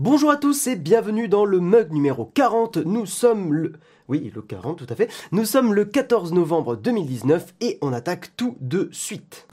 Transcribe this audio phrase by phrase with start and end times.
[0.00, 2.78] Bonjour à tous et bienvenue dans le mug numéro 40.
[2.78, 3.74] Nous sommes le...
[4.08, 5.08] Oui, le 40 tout à fait.
[5.30, 9.46] Nous sommes le 14 novembre 2019 et on attaque tout de suite.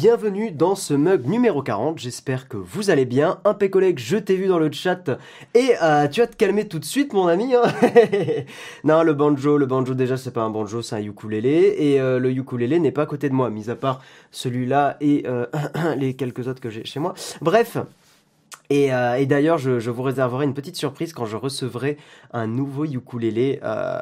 [0.00, 1.98] Bienvenue dans ce mug numéro 40.
[1.98, 3.40] J'espère que vous allez bien.
[3.44, 5.10] Un collègue, je t'ai vu dans le chat
[5.54, 7.56] et euh, tu vas te calmer tout de suite, mon ami.
[7.56, 7.62] Hein.
[8.84, 12.20] non, le banjo, le banjo déjà c'est pas un banjo, c'est un ukulélé et euh,
[12.20, 15.46] le ukulélé n'est pas à côté de moi, mis à part celui-là et euh,
[15.96, 17.14] les quelques autres que j'ai chez moi.
[17.40, 17.78] Bref.
[18.70, 21.96] Et, euh, et d'ailleurs, je, je, vous réserverai une petite surprise quand je recevrai
[22.32, 23.60] un nouveau ukulélé.
[23.62, 23.98] Euh,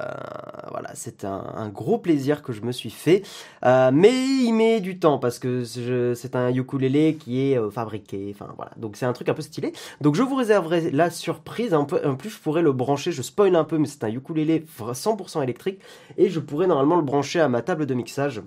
[0.70, 3.22] voilà, c'est un, un, gros plaisir que je me suis fait.
[3.64, 8.34] Euh, mais il met du temps parce que c'est un ukulélé qui est euh, fabriqué.
[8.34, 9.72] Enfin voilà, donc c'est un truc un peu stylé.
[10.00, 11.72] Donc je vous réserverai la surprise.
[11.72, 13.12] En plus, je pourrais le brancher.
[13.12, 15.80] Je spoil un peu, mais c'est un ukulélé 100% électrique
[16.16, 18.42] et je pourrais normalement le brancher à ma table de mixage.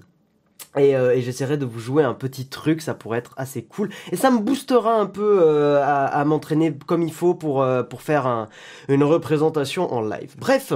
[0.78, 3.90] Et, euh, et j'essaierai de vous jouer un petit truc, ça pourrait être assez cool.
[4.12, 7.82] Et ça me boostera un peu euh, à, à m'entraîner comme il faut pour, euh,
[7.82, 8.50] pour faire un,
[8.88, 10.36] une représentation en live.
[10.38, 10.74] Bref,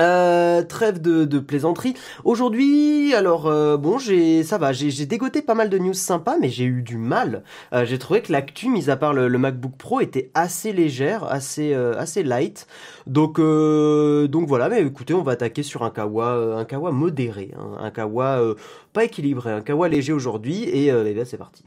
[0.00, 1.94] euh, trêve de, de plaisanterie.
[2.24, 6.48] Aujourd'hui, alors euh, bon, j'ai ça va, j'ai dégoté pas mal de news sympas, mais
[6.48, 7.42] j'ai eu du mal.
[7.72, 11.24] Euh, j'ai trouvé que l'actu, mis à part le, le, MacBook Pro, était assez légère,
[11.24, 12.66] assez euh, assez light.
[13.06, 17.50] Donc euh, donc voilà, mais écoutez, on va attaquer sur un kawa, un kawa modéré,
[17.58, 18.40] hein, un kawa
[18.92, 21.62] pas équilibré, un kawa léger aujourd'hui, et, et bien c'est parti.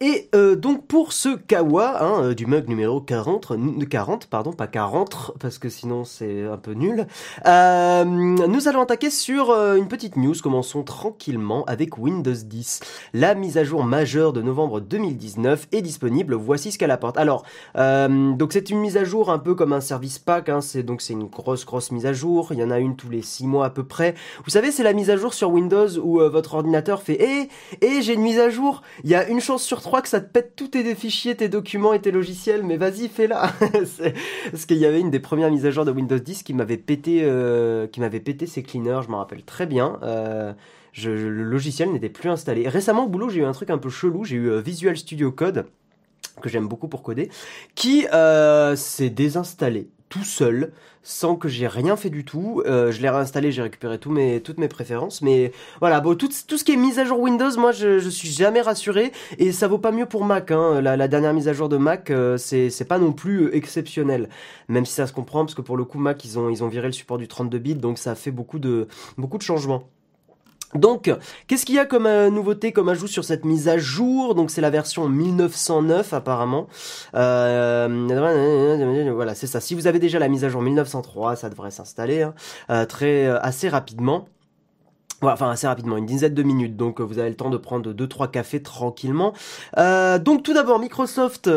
[0.00, 3.54] Et euh, donc pour ce kawa, hein, euh, du mug numéro 40,
[3.90, 7.08] 40, pardon, pas 40, parce que sinon c'est un peu nul,
[7.46, 12.78] euh, nous allons attaquer sur euh, une petite news, commençons tranquillement avec Windows 10.
[13.12, 17.18] La mise à jour majeure de novembre 2019 est disponible, voici ce qu'elle apporte.
[17.18, 17.44] Alors,
[17.76, 20.84] euh, donc c'est une mise à jour un peu comme un service pack, hein, c'est
[20.84, 23.22] donc c'est une grosse grosse mise à jour, il y en a une tous les
[23.22, 24.14] 6 mois à peu près.
[24.44, 27.48] Vous savez, c'est la mise à jour sur Windows où votre ordinateur fait «Eh,
[27.80, 30.20] eh, j'ai une mise à jour, il y a une chance sur crois que ça
[30.20, 33.50] te pète tous tes fichiers, tes documents et tes logiciels, mais vas-y, fais-la.
[34.50, 36.76] Parce qu'il y avait une des premières mises à jour de Windows 10 qui m'avait
[36.76, 39.98] pété, euh, qui m'avait pété ses cleaners, je m'en rappelle très bien.
[40.02, 40.52] Euh,
[40.92, 42.68] je, le logiciel n'était plus installé.
[42.68, 44.24] Récemment au boulot, j'ai eu un truc un peu chelou.
[44.24, 45.64] J'ai eu euh, Visual Studio Code
[46.42, 47.30] que j'aime beaucoup pour coder,
[47.74, 48.06] qui
[48.76, 52.62] s'est désinstallé tout seul, sans que j'ai rien fait du tout.
[52.66, 55.22] Euh, je l'ai réinstallé, j'ai récupéré tous mes, toutes mes préférences.
[55.22, 58.08] Mais voilà, bon, tout, tout ce qui est mise à jour Windows, moi, je, je
[58.08, 59.12] suis jamais rassuré.
[59.38, 60.50] Et ça vaut pas mieux pour Mac.
[60.50, 60.80] Hein.
[60.80, 64.28] La, la, dernière mise à jour de Mac, euh, c'est pas non plus exceptionnel.
[64.68, 66.68] Même si ça se comprend, parce que pour le coup, Mac, ils ont, ils ont
[66.68, 69.88] viré le support du 32 bits, donc ça a fait beaucoup de, beaucoup de changements.
[70.74, 71.10] Donc,
[71.46, 74.34] qu'est-ce qu'il y a comme euh, nouveauté, comme ajout sur cette mise à jour?
[74.34, 76.66] Donc, c'est la version 1909 apparemment.
[77.14, 79.60] Euh, voilà, c'est ça.
[79.60, 82.34] Si vous avez déjà la mise à jour 1903, ça devrait s'installer hein,
[82.70, 84.28] euh, très euh, assez rapidement.
[85.20, 87.92] Voilà, enfin assez rapidement, une dizaine de minutes, donc vous avez le temps de prendre
[87.92, 89.32] 2-3 cafés tranquillement.
[89.76, 91.50] donc tout d'abord, Microsoft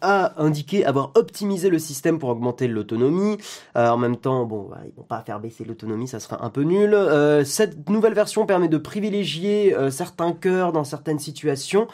[0.00, 3.38] a indiqué avoir optimisé le système pour augmenter l'autonomie.
[3.76, 6.50] Euh, en même temps, bon, bah, ils vont pas faire baisser l'autonomie, ça sera un
[6.50, 6.94] peu nul.
[6.94, 11.88] Euh, cette nouvelle version permet de privilégier euh, certains cœurs dans certaines situations.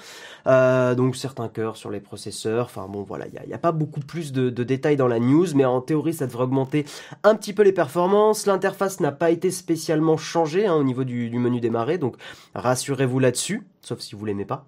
[0.47, 2.67] Donc certains cœurs sur les processeurs.
[2.67, 5.19] Enfin bon, voilà, il n'y a, a, pas beaucoup plus de, de, détails dans la
[5.19, 6.85] news, mais en théorie, ça devrait augmenter
[7.23, 8.45] un petit peu les performances.
[8.45, 12.17] L'interface n'a pas été spécialement changée hein, au niveau du, du menu démarrer, donc
[12.55, 14.67] rassurez-vous là-dessus, sauf si vous l'aimez pas.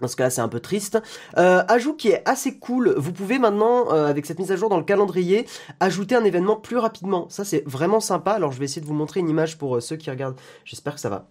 [0.00, 1.00] Dans ce cas-là, c'est un peu triste.
[1.36, 2.94] Euh, ajout qui est assez cool.
[2.96, 5.46] Vous pouvez maintenant, euh, avec cette mise à jour dans le calendrier,
[5.80, 7.28] ajouter un événement plus rapidement.
[7.28, 8.32] Ça, c'est vraiment sympa.
[8.32, 10.36] Alors, je vais essayer de vous montrer une image pour euh, ceux qui regardent.
[10.64, 11.28] J'espère que ça va.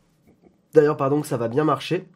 [0.74, 2.08] D'ailleurs, pardon, que ça va bien marcher.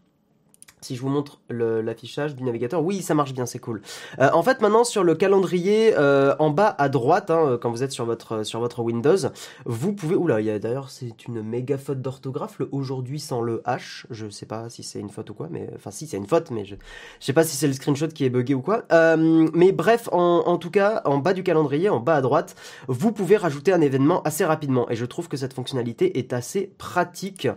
[0.82, 3.82] Si je vous montre l'affichage du navigateur, oui, ça marche bien, c'est cool.
[4.20, 7.84] Euh, en fait, maintenant sur le calendrier, euh, en bas à droite, hein, quand vous
[7.84, 9.18] êtes sur votre sur votre Windows,
[9.66, 10.16] vous pouvez.
[10.16, 12.58] Oula, il y a d'ailleurs c'est une méga faute d'orthographe.
[12.60, 14.06] Le aujourd'hui sans le H.
[14.10, 16.52] Je sais pas si c'est une faute ou quoi, mais enfin si c'est une faute,
[16.52, 16.76] mais je
[17.20, 18.84] je sais pas si c'est le screenshot qui est buggé ou quoi.
[18.92, 22.56] Euh, mais bref, en, en tout cas, en bas du calendrier, en bas à droite,
[22.88, 24.90] vous pouvez rajouter un événement assez rapidement.
[24.90, 27.48] Et je trouve que cette fonctionnalité est assez pratique.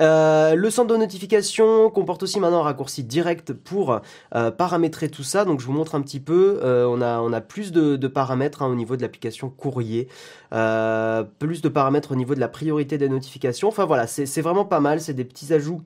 [0.00, 4.00] Euh, le centre de notification comporte aussi maintenant raccourci direct pour
[4.30, 5.44] paramétrer tout ça.
[5.44, 6.60] Donc je vous montre un petit peu.
[6.62, 10.08] on, a, on a plus de, paramètres hein, au niveau de l'application courrier,
[10.50, 13.68] plus de paramètres au niveau de la priorité des notifications.
[13.68, 15.00] Enfin voilà, c'est vraiment pas mal.
[15.00, 15.82] C'est des petits ajouts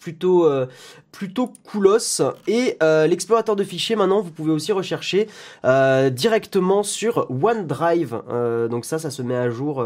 [0.00, 0.66] plutôt, euh,
[1.12, 2.22] plutôt coolos.
[2.48, 5.28] Et euh, l'explorateur de fichiers, maintenant, vous pouvez aussi rechercher
[5.64, 8.22] euh, directement sur OneDrive.
[8.70, 9.84] donc ça, ça se met à jour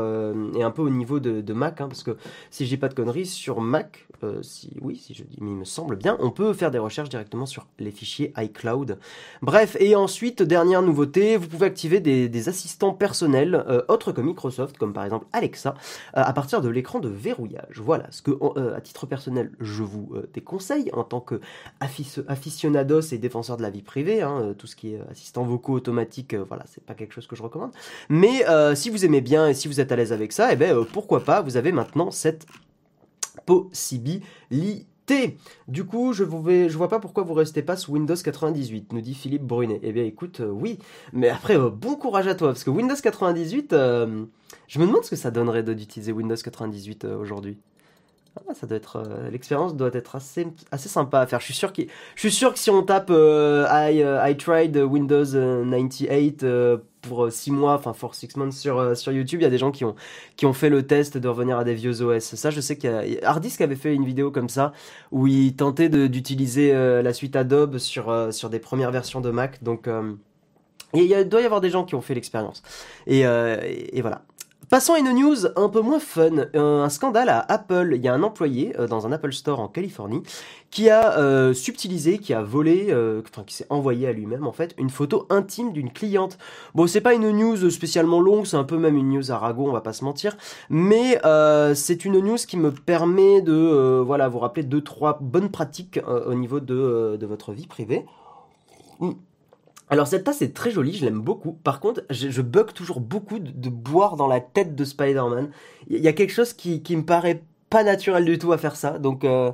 [0.54, 2.16] et un peu au niveau de, Mac, hein, parce que
[2.50, 4.06] si je dis pas de conneries, sur Mac,
[4.42, 7.46] si, oui, si je dis, il me semble bien, on peut faire des recherches directement
[7.46, 8.98] sur les fichiers iCloud.
[9.42, 14.92] Bref, et ensuite, dernière nouveauté, vous pouvez activer des, assistants personnels autres que Microsoft, comme
[14.92, 15.74] par exemple Alexa,
[16.12, 17.80] à partir de l'écran de verrouillage.
[17.80, 18.32] Voilà, ce que,
[18.74, 21.40] à titre personnel, je vous euh, des conseils en tant que
[21.80, 24.22] aficionados et défenseur de la vie privée.
[24.22, 27.26] Hein, euh, tout ce qui est assistant vocaux automatique, euh, voilà, c'est pas quelque chose
[27.26, 27.72] que je recommande.
[28.08, 30.84] Mais si vous aimez bien et si vous êtes à l'aise avec ça, eh ben
[30.92, 32.46] pourquoi pas, vous avez maintenant cette
[33.46, 34.24] possibilité.
[35.68, 39.14] Du coup, je vous vois pas pourquoi vous restez pas sous Windows 98, nous dit
[39.14, 39.80] Philippe Brunet.
[39.82, 40.78] Eh bien, écoute, oui,
[41.12, 45.16] mais après, bon courage à toi, parce que Windows 98, je me demande ce que
[45.16, 47.58] ça donnerait d'utiliser Windows 98 aujourd'hui.
[48.36, 51.38] Ah, ça doit être euh, l'expérience doit être assez assez sympa à faire.
[51.38, 54.36] Je suis sûr que je suis sûr que si on tape euh, I, euh, I
[54.36, 56.44] tried Windows 98
[57.02, 59.70] pour 6 mois, enfin for 6 months sur sur YouTube, il y a des gens
[59.70, 59.94] qui ont
[60.36, 62.34] qui ont fait le test de revenir à des vieux OS.
[62.34, 64.72] Ça, je sais qu'il avait fait une vidéo comme ça
[65.12, 69.62] où il tentait d'utiliser la suite Adobe sur sur des premières versions de Mac.
[69.62, 69.88] Donc
[70.92, 72.62] il, doit y avoir des gens qui ont fait l'expérience.
[73.06, 73.22] et
[74.00, 74.22] voilà.
[74.70, 77.92] Passons à une news un peu moins fun, un scandale à Apple.
[77.94, 80.22] Il y a un employé euh, dans un Apple Store en Californie
[80.70, 84.52] qui a euh, subtilisé, qui a volé, euh, enfin qui s'est envoyé à lui-même en
[84.52, 86.38] fait une photo intime d'une cliente.
[86.74, 89.68] Bon, c'est pas une news spécialement longue, c'est un peu même une news à ragot,
[89.68, 90.36] on va pas se mentir,
[90.70, 91.20] mais
[91.74, 96.34] c'est une news qui me permet de voilà vous rappeler deux trois bonnes pratiques au
[96.34, 98.06] niveau de, de votre vie privée.
[99.90, 101.52] Alors cette tasse est très jolie, je l'aime beaucoup.
[101.52, 105.50] Par contre, je, bug toujours beaucoup de, boire dans la tête de Spider-Man.
[105.88, 108.98] Il y a quelque chose qui, me paraît pas naturel du tout à faire ça.
[108.98, 109.52] Donc euh,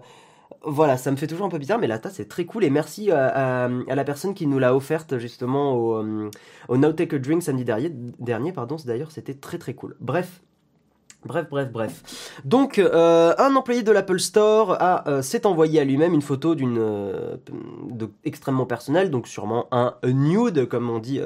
[0.62, 2.64] voilà, ça me fait toujours un peu bizarre, mais la tasse est très cool.
[2.64, 6.30] Et merci à, la personne qui nous l'a offerte justement au, euh,
[6.68, 7.90] au Now Take a Drink samedi dernier.
[8.20, 9.96] dernier pardon, d'ailleurs, c'était très très cool.
[10.00, 10.42] Bref,
[11.26, 12.40] Bref, bref, bref.
[12.46, 16.78] Donc, euh, un employé de l'Apple Store euh, s'est envoyé à lui-même une photo d'une
[16.78, 17.36] euh,
[18.24, 21.20] extrêmement personnelle, donc sûrement un nude, comme on dit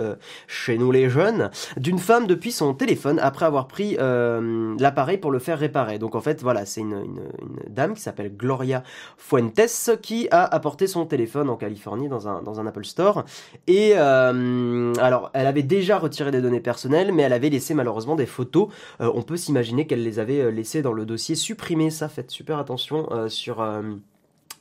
[0.49, 5.39] chez nous les jeunes, d'une femme depuis son téléphone après avoir pris l'appareil pour le
[5.39, 5.99] faire réparer.
[5.99, 8.83] Donc en fait, voilà, c'est une, une, une, dame qui s'appelle Gloria
[9.17, 13.25] Fuentes qui a apporté son téléphone en Californie dans un dans un Apple Store.
[13.67, 18.27] Et alors, elle avait déjà retiré des données personnelles, mais elle avait laissé malheureusement des
[18.27, 18.69] photos.
[18.99, 21.91] on peut s'imaginer qu'elle les avait euh, laissées dans le dossier supprimé.
[21.91, 23.83] Ça, faites super attention euh, sur euh,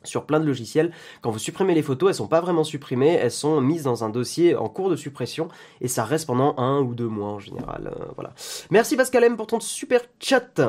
[0.04, 0.92] sur plein de logiciels.
[1.22, 4.10] Quand vous supprimez les photos, elles sont pas vraiment supprimées, elles sont mises dans un
[4.10, 5.48] dossier en cours de suppression
[5.80, 7.96] et ça reste pendant un ou deux mois en général.
[8.16, 8.34] voilà.
[8.70, 10.60] Merci Pascal M pour ton super chat.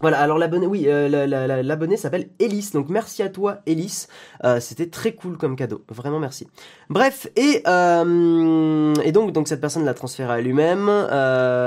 [0.00, 4.08] Voilà, alors l'abonné, oui, l'abonné s'appelle Elise, donc merci à toi Elise,
[4.58, 6.48] c'était très cool comme cadeau, vraiment merci.
[6.88, 10.88] Bref, et, et donc, donc cette personne l'a transféré à lui-même,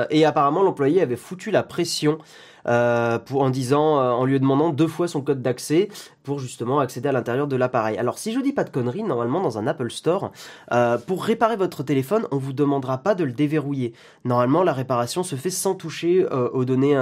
[0.10, 2.18] et apparemment l'employé avait foutu la pression
[2.68, 5.90] euh, en disant, euh, en lui demandant deux fois son code d'accès
[6.24, 7.98] pour justement accéder à l'intérieur de l'appareil.
[7.98, 10.32] Alors si je dis pas de conneries, normalement dans un Apple Store,
[10.72, 13.94] euh, pour réparer votre téléphone, on vous demandera pas de le déverrouiller.
[14.26, 16.98] Normalement, la réparation se fait sans toucher aux données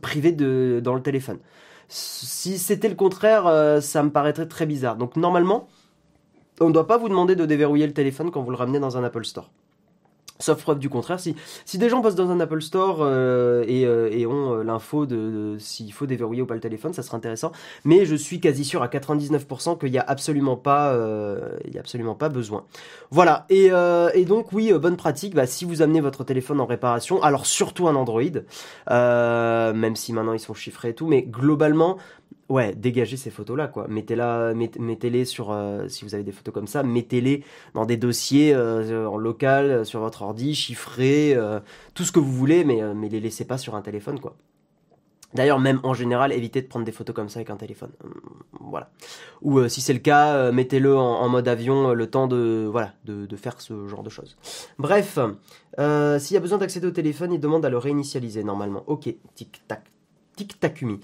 [0.00, 1.38] privées dans le téléphone.
[1.88, 4.96] Si c'était le contraire, ça me paraîtrait très bizarre.
[4.96, 5.68] Donc normalement,
[6.60, 8.96] on ne doit pas vous demander de déverrouiller le téléphone quand vous le ramenez dans
[8.96, 9.50] un Apple Store.
[10.42, 14.10] Sauf preuve du contraire, si, des gens bossent dans un Apple Store euh, et, euh,
[14.10, 17.52] et, ont euh, l'info de, s'il faut déverrouiller ou pas le téléphone, ça serait intéressant.
[17.84, 22.28] Mais je suis quasi sûr à 99% qu'il n'y a absolument pas, a absolument pas
[22.28, 22.64] besoin.
[23.12, 23.46] Voilà.
[23.50, 23.70] Et,
[24.14, 25.34] et donc oui, bonne pratique.
[25.34, 28.22] Bah, si vous amenez votre téléphone en réparation, alors surtout un Android,
[28.90, 31.98] même si maintenant ils sont chiffrés et tout, mais globalement,
[32.48, 33.86] ouais, dégagez ces photos-là, quoi.
[33.88, 37.44] Mettez-la, mettez-les sur, euh, si vous avez des photos comme ça, mettez-les
[37.74, 41.36] dans des dossiers euh, en local, euh, sur votre ordi, chiffrés,
[41.94, 44.36] tout ce que vous voulez, mais, mais les laissez pas sur un téléphone, quoi.
[45.34, 47.90] D'ailleurs, même en général, évitez de prendre des photos comme ça avec un téléphone.
[48.60, 48.90] Voilà.
[49.40, 53.36] Ou si c'est le cas, mettez-le en, mode avion le temps de, voilà, de, de,
[53.36, 54.36] faire ce genre de choses.
[54.78, 55.18] Bref,
[56.18, 58.84] s'il y a besoin d'accéder au téléphone, il demande à le réinitialiser normalement.
[58.88, 59.84] Ok, tic-tac,
[60.36, 61.00] tic-tacumi.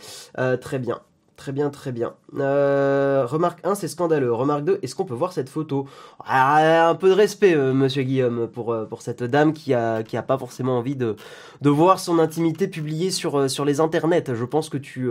[0.61, 1.00] très bien.
[1.38, 2.14] Très bien, très bien.
[2.37, 4.33] Euh, remarque 1, c'est scandaleux.
[4.33, 5.87] Remarque 2, est-ce qu'on peut voir cette photo?
[6.26, 10.02] Ah, Un peu de respect, euh, monsieur Guillaume, pour, euh, pour cette dame qui a,
[10.02, 11.14] qui a pas forcément envie de,
[11.61, 14.35] de voir son intimité publiée sur, sur les internets.
[14.35, 15.11] Je pense que tu,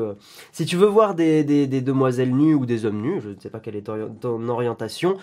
[0.51, 3.39] si tu veux voir des, des, des, demoiselles nues ou des hommes nus, je ne
[3.39, 5.15] sais pas quelle est ton orientation,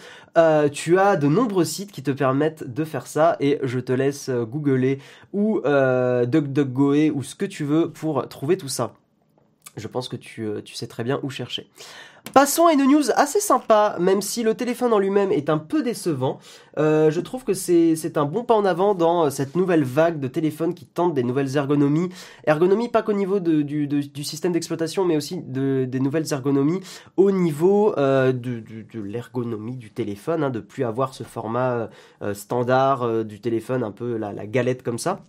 [0.72, 4.30] tu as de nombreux sites qui te permettent de faire ça et je te laisse
[4.30, 5.00] googler
[5.34, 8.94] ou DuckDuckGoer ou ce que tu veux pour trouver tout ça
[9.76, 11.68] je pense que euh, tu, sais très bien où chercher.
[12.32, 15.82] Passons à une news assez sympa, même si le téléphone en lui-même est un peu
[15.82, 16.38] décevant.
[16.78, 20.20] Euh, je trouve que c'est un bon pas en avant dans euh, cette nouvelle vague
[20.20, 22.08] de téléphones qui tentent des nouvelles ergonomies.
[22.46, 26.80] Ergonomie pas qu'au niveau du, système d'exploitation, mais aussi des nouvelles ergonomies
[27.16, 28.62] au niveau de,
[28.94, 31.90] l'ergonomie du téléphone, hein, de plus avoir ce format
[32.32, 35.20] standard du téléphone, un peu la galette comme ça.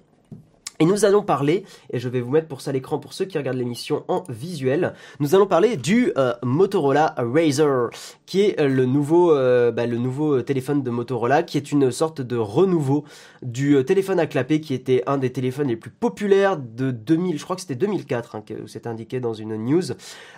[0.79, 3.38] Et nous allons parler, et je vais vous mettre pour ça l'écran pour ceux qui
[3.38, 7.89] regardent l'émission en visuel, nous allons parler du euh, Motorola Razr,
[8.25, 11.91] qui est euh, le nouveau, euh, bah, le nouveau téléphone de Motorola, qui est une
[11.91, 13.05] sorte de renouveau
[13.41, 17.44] du téléphone à clapper, qui était un des téléphones les plus populaires de 2000, je
[17.46, 19.94] crois que c'était 2004, hein, que c'est indiqué dans une news.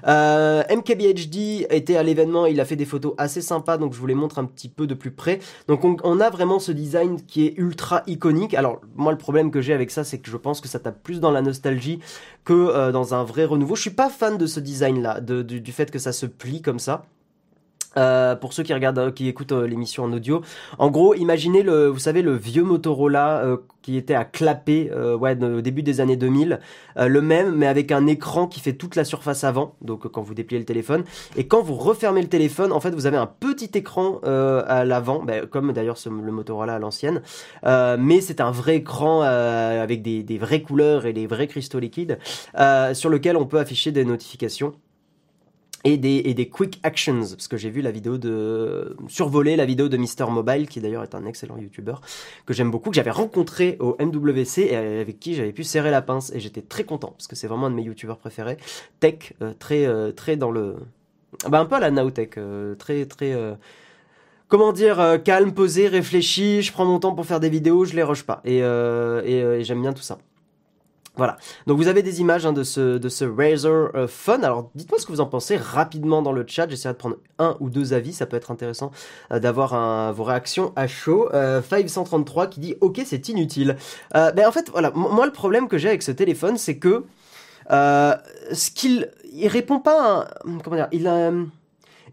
[0.06, 4.14] MKBHD était à l'événement, il a fait des photos assez sympas, donc je vous les
[4.14, 5.40] montre un petit peu de plus près.
[5.68, 8.54] Donc on, on a vraiment ce design qui est ultra iconique.
[8.54, 11.02] Alors moi le problème que j'ai avec ça, c'est que je pense que ça tape
[11.04, 12.00] plus dans la nostalgie
[12.44, 13.76] que euh, dans un vrai renouveau.
[13.76, 17.06] Je suis pas fan de ce design-là, du, fait que ça se plie comme ça.
[17.98, 20.42] Euh, pour ceux qui regardent, euh, qui écoutent l'émission en audio,
[20.78, 25.42] en gros, imaginez le, vous savez, le vieux Motorola qui était à clapper euh, ouais,
[25.42, 26.60] au début des années 2000,
[26.98, 30.10] euh, le même, mais avec un écran qui fait toute la surface avant, donc euh,
[30.10, 31.06] quand vous dépliez le téléphone.
[31.38, 35.24] Et quand vous refermez le téléphone, en fait, vous avez un petit écran à l'avant,
[35.24, 37.22] ben, comme d'ailleurs le Motorola à l'ancienne,
[37.64, 42.20] mais c'est un vrai écran avec des, des, vraies couleurs et des vrais cristaux liquides,
[42.94, 44.74] sur lequel on peut afficher des notifications
[45.84, 49.98] et des, quick actions, parce que j'ai vu la vidéo de survoler la vidéo de
[49.98, 52.02] Mister Mobile, qui d'ailleurs est un excellent youtubeur
[52.46, 56.02] que j'aime beaucoup, que j'avais rencontré au MWC et avec qui j'avais pu serrer la
[56.02, 58.58] pince et j'étais très content parce que c'est vraiment un de mes youtubeurs préférés,
[59.00, 60.76] tech, euh, très euh, très dans le,
[61.48, 63.36] bah un peu à la Nowtech, euh, très très
[64.48, 68.04] comment dire calme, posé, réfléchi, je prends mon temps pour faire des vidéos, je les
[68.04, 68.60] rush pas et
[69.64, 70.18] j'aime bien tout ça.
[71.18, 71.38] Voilà.
[71.66, 74.44] Donc vous avez des images hein, de ce de ce Razer euh, Phone.
[74.44, 76.70] Alors dites-moi ce que vous en pensez rapidement dans le chat.
[76.70, 78.14] J'essaierai de prendre un ou deux avis.
[78.14, 78.92] Ça peut être intéressant
[79.32, 81.30] euh, d'avoir vos réactions à chaud.
[81.34, 83.78] Euh, 533 qui dit OK c'est inutile.
[84.16, 84.92] Euh, ben en fait voilà.
[84.92, 87.04] Moi le problème que j'ai avec ce téléphone c'est que
[87.70, 90.28] ce qu'il il répond pas à
[90.64, 91.08] comment dire il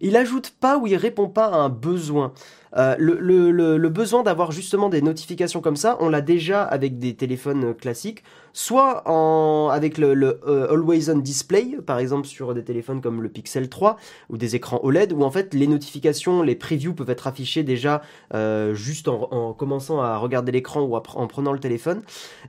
[0.00, 2.32] il ajoute pas ou il répond pas à un besoin.
[2.76, 7.74] Euh, le, besoin d'avoir justement des notifications comme ça, on l'a déjà avec des téléphones
[7.74, 13.22] classiques, soit en, avec le, euh, Always On Display, par exemple sur des téléphones comme
[13.22, 13.96] le Pixel 3
[14.28, 18.02] ou des écrans OLED, où en fait les notifications, les previews peuvent être affichées déjà
[18.34, 22.02] euh, juste en, commençant à regarder l'écran ou en prenant le téléphone.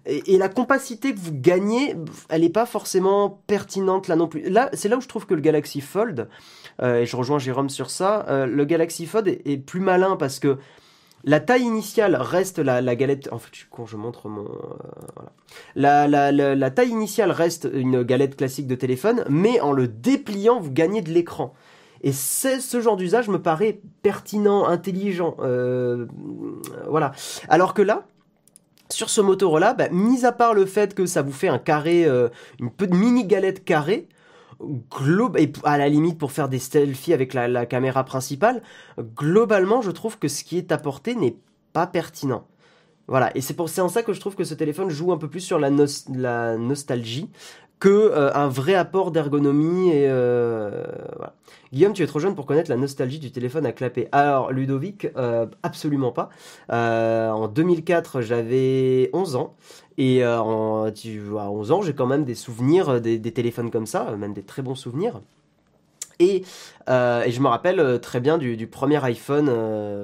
[0.06, 1.96] Et, la compacité que vous gagnez,
[2.30, 4.50] elle n'est pas forcément pertinente là non plus.
[4.50, 6.28] Là, c'est là où je trouve que le Galaxy Fold,
[6.82, 10.58] et je rejoins Jérôme sur ça, le Galaxy Fold est plus malin parce que
[11.28, 13.30] la taille initiale reste la, galette.
[13.32, 13.52] En fait,
[13.86, 14.46] je montre mon.
[14.46, 15.26] Euh,
[15.76, 21.02] la, taille initiale reste une galette classique de téléphone, mais en le dépliant, vous gagnez
[21.02, 21.56] de l'écran.
[22.04, 25.36] Et ce genre d'usage me paraît pertinent, intelligent.
[25.40, 26.06] Euh,
[26.88, 27.12] voilà.
[27.50, 28.06] Alors que là,
[28.92, 32.06] sur ce Motorola, bah, mis à part le fait que ça vous fait un carré,
[32.06, 32.30] euh,
[32.60, 34.08] une mini galette carrée,
[35.38, 38.62] et à la limite pour faire des selfies avec la, caméra principale,
[39.16, 41.38] globalement, je trouve que ce qui est apporté n'est
[41.74, 42.48] pas pertinent.
[43.08, 45.28] Voilà, et c'est pour en ça que je trouve que ce téléphone joue un peu
[45.28, 45.70] plus sur la,
[46.58, 47.30] nostalgie
[47.80, 50.86] que euh, un vrai apport d'ergonomie euh.
[51.74, 54.08] Guillaume, tu es trop jeune pour connaître la nostalgie du téléphone à clapper.
[54.14, 56.30] Alors Ludovic, euh, absolument pas.
[56.70, 59.56] en 2004, j'avais 11 ans
[59.98, 64.16] et en, tu, à 11 ans, j'ai quand même des souvenirs des, téléphones comme ça,
[64.18, 65.22] même des très bons souvenirs.
[66.20, 66.44] Et,
[66.88, 69.50] je me rappelle très bien du, premier iPhone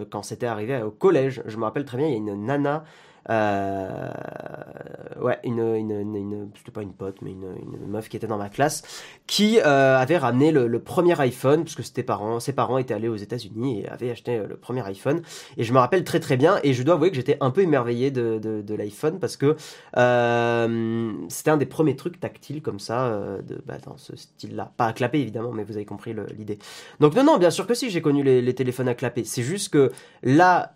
[0.10, 1.42] quand c'était arrivé au collège.
[1.46, 2.86] Je me rappelle très bien, il y a une nana euh,
[5.22, 8.38] ouais, une, une, une, c'était pas une pote, mais une, une, meuf qui était dans
[8.38, 8.84] ma classe,
[9.28, 13.16] qui euh, avait ramené le, premier iPhone, parce que parents, ses parents étaient allés aux
[13.16, 15.22] États-Unis et avaient acheté le premier iPhone.
[15.58, 17.62] Et je me rappelle très très bien, et je dois avouer que j'étais un peu
[17.62, 19.56] émerveillé de, l'iPhone parce que
[19.98, 24.72] euh, c'était un des premiers trucs tactiles comme ça, euh, bah, dans ce style-là.
[24.78, 26.58] Pas à clapper évidemment, mais vous avez compris l'idée.
[27.00, 29.24] Donc non, non, bien sûr que si, j'ai connu les, les téléphones à clapper.
[29.24, 29.92] C'est juste que
[30.24, 30.74] là,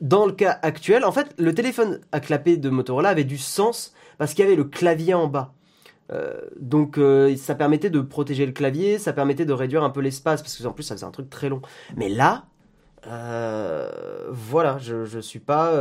[0.00, 3.94] dans le cas actuel, en fait, le téléphone à clapper de Motorola avait du sens
[4.18, 5.54] parce qu'il y avait le clavier en bas.
[6.60, 6.98] donc
[7.36, 10.64] ça permettait de protéger le clavier, ça permettait de réduire un peu l'espace, parce que
[10.66, 11.62] en plus ça faisait un truc très long.
[11.96, 12.46] Mais là,
[14.30, 15.72] voilà, je, je suis pas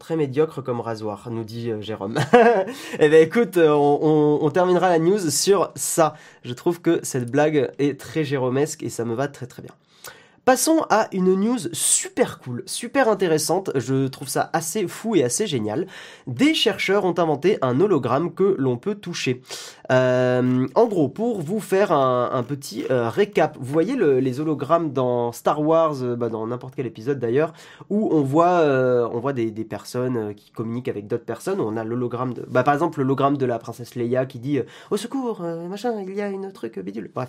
[0.00, 2.18] très médiocre comme rasoir, nous dit euh, Jérôme.
[2.98, 6.14] eh ben écoute, euh, on, terminera la news sur ça.
[6.42, 9.74] Je trouve que cette blague est très jéromesque et ça me va très très bien.
[10.50, 15.46] Passons à une news super cool, super intéressante, je trouve ça assez fou et assez
[15.46, 15.86] génial.
[16.26, 19.42] Des chercheurs ont inventé un hologramme que l'on peut toucher.
[19.92, 25.30] Euh, en gros, pour vous faire un, petit euh, récap, vous voyez les hologrammes dans
[25.30, 27.52] Star Wars, euh, bah, dans n'importe quel épisode d'ailleurs,
[27.88, 28.64] où on voit,
[29.12, 31.60] on voit des, personnes qui communiquent avec d'autres personnes.
[31.60, 34.58] On a l'hologramme de, bah, par exemple, l'hologramme de la princesse Leia qui dit
[34.90, 37.08] au secours, machin, il y a une truc bidule.
[37.14, 37.28] Bref,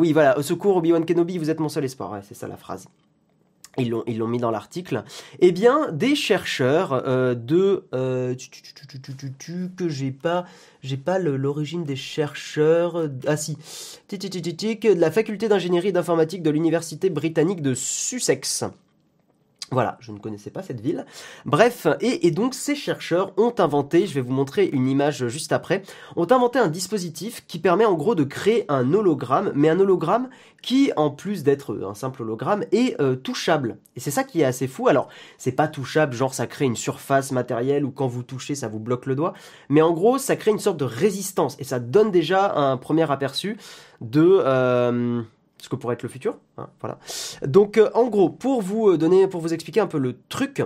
[0.00, 2.20] oui, voilà, au secours Obi-Wan Kenobi, vous êtes mon seul espoir.
[2.22, 2.86] c'est ça la phrase.
[3.76, 5.02] Ils l'ont, ils l'ont mis dans l'article.
[5.40, 8.34] Eh bien, des chercheurs euh, de euh,
[9.76, 10.44] que j'ai pas,
[10.82, 13.08] j'ai pas l'origine des chercheurs.
[13.26, 13.58] Ah si,
[14.08, 18.64] de la faculté d'ingénierie et d'informatique de l'université britannique de Sussex.
[19.74, 21.04] Voilà, je ne connaissais pas cette ville.
[21.46, 25.82] Bref, et, donc ces chercheurs ont inventé, je vais vous montrer une image juste après,
[26.14, 30.28] ont inventé un dispositif qui permet en gros de créer un hologramme, mais un hologramme
[30.62, 33.78] qui, en plus d'être un simple hologramme, est euh, touchable.
[33.96, 34.86] Et c'est ça qui est assez fou.
[34.86, 38.68] Alors, c'est pas touchable, genre ça crée une surface matérielle ou quand vous touchez, ça
[38.68, 39.34] vous bloque le doigt,
[39.68, 43.10] mais en gros, ça crée une sorte de résistance et ça donne déjà un premier
[43.10, 43.58] aperçu
[44.00, 44.40] de...
[44.44, 45.22] Euh,
[45.64, 46.38] ce que pourrait être le futur.
[46.58, 46.98] Hein, voilà.
[47.46, 50.62] Donc euh, en gros, pour vous euh, donner, pour vous expliquer un peu le truc,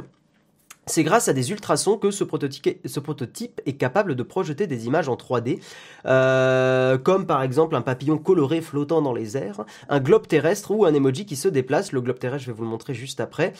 [0.89, 5.17] c'est grâce à des ultrasons que ce prototype, est capable de projeter des images en
[5.17, 5.61] 3D,
[6.07, 10.85] euh, comme par exemple un papillon coloré flottant dans les airs, un globe terrestre ou
[10.85, 11.93] un emoji qui se déplace.
[11.93, 13.53] Le globe terrestre, je vais vous le montrer juste après.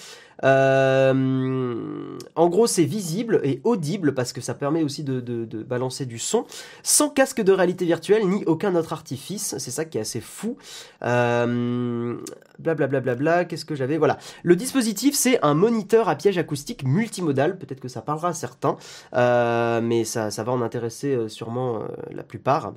[0.45, 6.19] Euh, en gros, c'est visible et audible parce que ça permet aussi de, balancer du
[6.19, 6.47] son,
[6.83, 9.57] sans casque de réalité virtuelle ni aucun autre artifice.
[9.59, 10.57] C'est ça qui est assez fou.
[11.03, 12.17] Euh,
[12.59, 13.99] blablabla, bla, bla, qu'est-ce que j'avais?
[13.99, 14.19] Voilà.
[14.43, 16.85] Le dispositif, c'est un moniteur à piège acoustique
[17.23, 17.59] multimodal.
[17.59, 18.77] Peut-être que ça parlera à certains,
[19.15, 22.73] euh, mais ça, va en intéresser euh, sûrement la plupart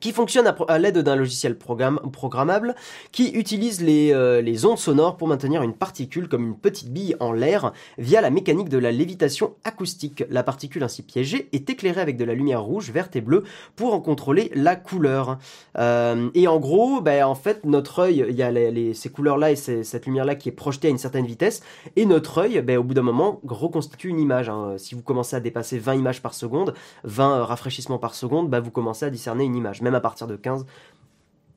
[0.00, 2.74] qui fonctionne à, l'aide d'un logiciel programmable
[3.12, 7.32] qui utilise euh, les, ondes sonores pour maintenir une particule comme une petite bille en
[7.32, 10.24] l'air via la mécanique de la lévitation acoustique.
[10.30, 13.44] La particule ainsi piégée est éclairée avec de la lumière rouge, verte et bleue
[13.76, 15.38] pour en contrôler la couleur.
[15.78, 18.52] Euh, et en gros, ben, en fait, notre œil, il y a
[18.94, 21.62] ces couleurs-là et cette lumière-là qui est projetée à une certaine vitesse,
[21.96, 24.48] et notre œil, ben, au bout d'un moment, reconstitue une image.
[24.48, 24.74] Hein.
[24.78, 28.70] Si vous commencez à dépasser 20 images par seconde, 20 rafraîchissements par seconde, ben, vous
[28.70, 30.66] commencez à discerner une image même à partir de 15.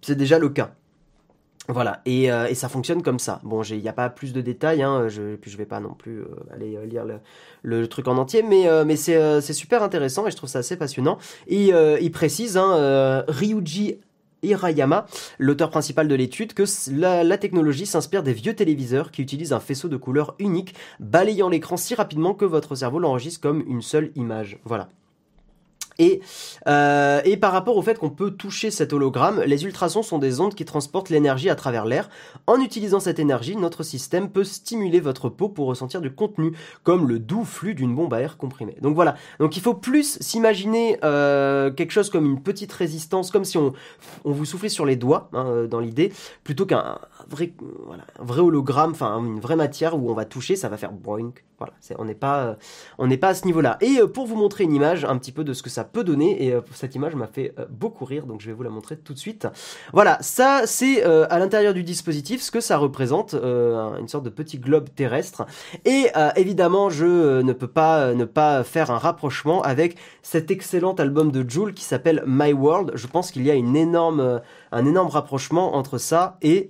[0.01, 0.71] C'est déjà le cas.
[1.69, 3.41] Voilà, euh, et, ça fonctionne comme ça.
[3.43, 5.93] Bon, il n'y a pas plus de détails, hein, je, puis je vais pas non
[5.93, 7.03] plus euh, aller euh, lire
[7.61, 11.17] le, truc en entier, mais, mais c'est super intéressant et je trouve ça assez passionnant.
[11.47, 13.99] Et il précise, hein, Ryuji
[14.43, 15.07] Hirayama,
[15.39, 19.59] l'auteur principal de l'étude, que la, la technologie s'inspire des vieux téléviseurs qui utilisent un
[19.59, 24.11] faisceau de couleurs unique, balayant l'écran si rapidement que votre cerveau l'enregistre comme une seule
[24.15, 24.59] image.
[24.63, 24.89] Voilà.
[25.99, 26.21] Et,
[26.67, 30.39] euh, et par rapport au fait qu'on peut toucher cet hologramme, les ultrasons sont des
[30.39, 32.09] ondes qui transportent l'énergie à travers l'air.
[32.45, 37.07] En utilisant cette énergie, notre système peut stimuler votre peau pour ressentir du contenu, comme
[37.07, 38.77] le doux flux d'une bombe à air comprimée.
[38.81, 43.45] Donc voilà, donc il faut plus s'imaginer euh, quelque chose comme une petite résistance, comme
[43.45, 43.73] si on,
[44.23, 47.53] vous soufflait sur les doigts, hein, euh, dans l'idée, plutôt qu'un vrai,
[48.19, 51.43] vrai hologramme, enfin une vraie matière où on va toucher, ça va faire boink.
[51.59, 52.57] Voilà, on n'est pas,
[52.99, 53.77] n'est pas à ce niveau-là.
[53.81, 56.45] Et pour vous montrer une image un petit peu de ce que ça peut donner.
[56.45, 58.97] Et euh, cette image m'a fait euh, beaucoup rire, donc je vais vous la montrer
[58.97, 59.47] tout de suite.
[59.93, 64.29] Voilà, ça c'est euh, à l'intérieur du dispositif ce que ça représente, une sorte de
[64.29, 65.45] petit globe terrestre.
[65.85, 71.31] Et évidemment, je ne peux pas ne pas faire un rapprochement avec cet excellent album
[71.31, 72.91] de Joule qui s'appelle My World.
[72.95, 74.41] Je pense qu'il y a une énorme,
[74.71, 76.69] un énorme rapprochement entre ça et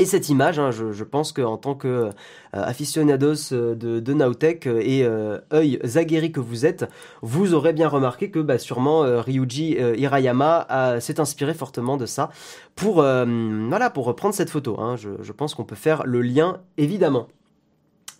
[0.00, 2.10] et cette image, hein, je, pense qu'en tant que euh,
[2.52, 5.06] aficionados euh, de, de Nowtech euh, et
[5.52, 6.86] œil zaguerri que vous êtes,
[7.22, 12.30] vous aurez bien remarqué que bah, sûrement Ryuji Hirayama s'est inspiré fortement de ça
[12.74, 14.80] pour, voilà, pour reprendre cette photo.
[14.80, 14.96] Hein.
[14.96, 17.28] Je, je pense qu'on peut faire le lien, évidemment.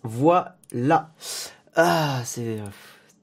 [0.03, 1.11] Voilà.
[1.75, 2.59] Ah, c'est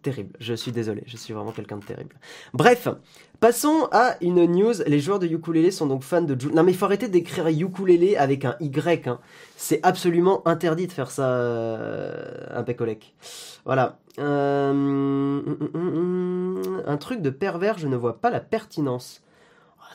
[0.02, 0.34] terrible.
[0.40, 2.16] Je suis désolé, je suis vraiment quelqu'un de terrible.
[2.54, 2.88] Bref,
[3.40, 4.74] passons à une news.
[4.86, 8.16] Les joueurs de ukulélé sont donc fans de Non mais il faut arrêter d'écrire ukulélé
[8.16, 9.08] avec un Y.
[9.08, 9.18] Hein.
[9.56, 13.14] C'est absolument interdit de faire ça, euh, un pécolec.
[13.64, 13.98] Voilà.
[14.18, 15.40] Euh,
[16.86, 19.22] un truc de pervers, je ne vois pas la pertinence.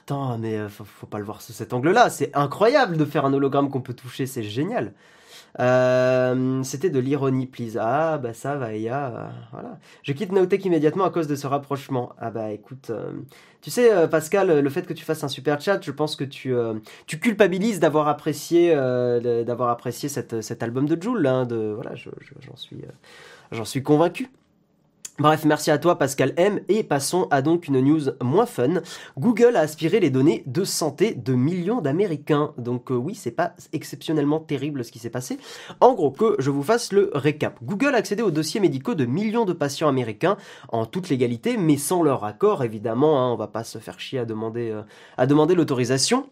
[0.04, 2.10] Attends, mais euh, faut, pas le voir sous cet angle-là.
[2.10, 4.94] C'est incroyable de faire un hologramme qu'on peut toucher, c'est génial.
[5.60, 7.78] Euh, c'était de l'ironie, please.
[7.80, 9.80] Ah, bah ça, va, euh, voilà.
[10.02, 12.14] Je quitte Naotech immédiatement à cause de ce rapprochement.
[12.20, 12.92] Ah bah écoute,
[13.62, 16.54] tu sais, Pascal, le fait que tu fasses un super chat, je pense que tu,
[17.06, 21.28] tu culpabilises d'avoir apprécié, d'avoir apprécié cet album de Joule.
[21.28, 21.94] Hein, de, voilà,
[23.52, 24.30] j'en suis convaincu.
[25.20, 26.62] Bref, merci à toi Pascal M.
[26.70, 28.82] Et passons à donc une news moins fun.
[29.16, 32.52] Google a aspiré les données de santé de millions d'Américains.
[32.58, 35.38] Donc euh, oui, c'est pas exceptionnellement terrible ce qui s'est passé.
[35.82, 37.60] En gros, que je vous fasse le récap.
[37.64, 40.36] Google a accédé aux dossiers médicaux de millions de patients américains
[40.70, 43.22] en toute légalité, mais sans leur accord évidemment.
[43.22, 44.82] Hein, on va pas se faire chier à demander, euh,
[45.18, 46.28] à demander l'autorisation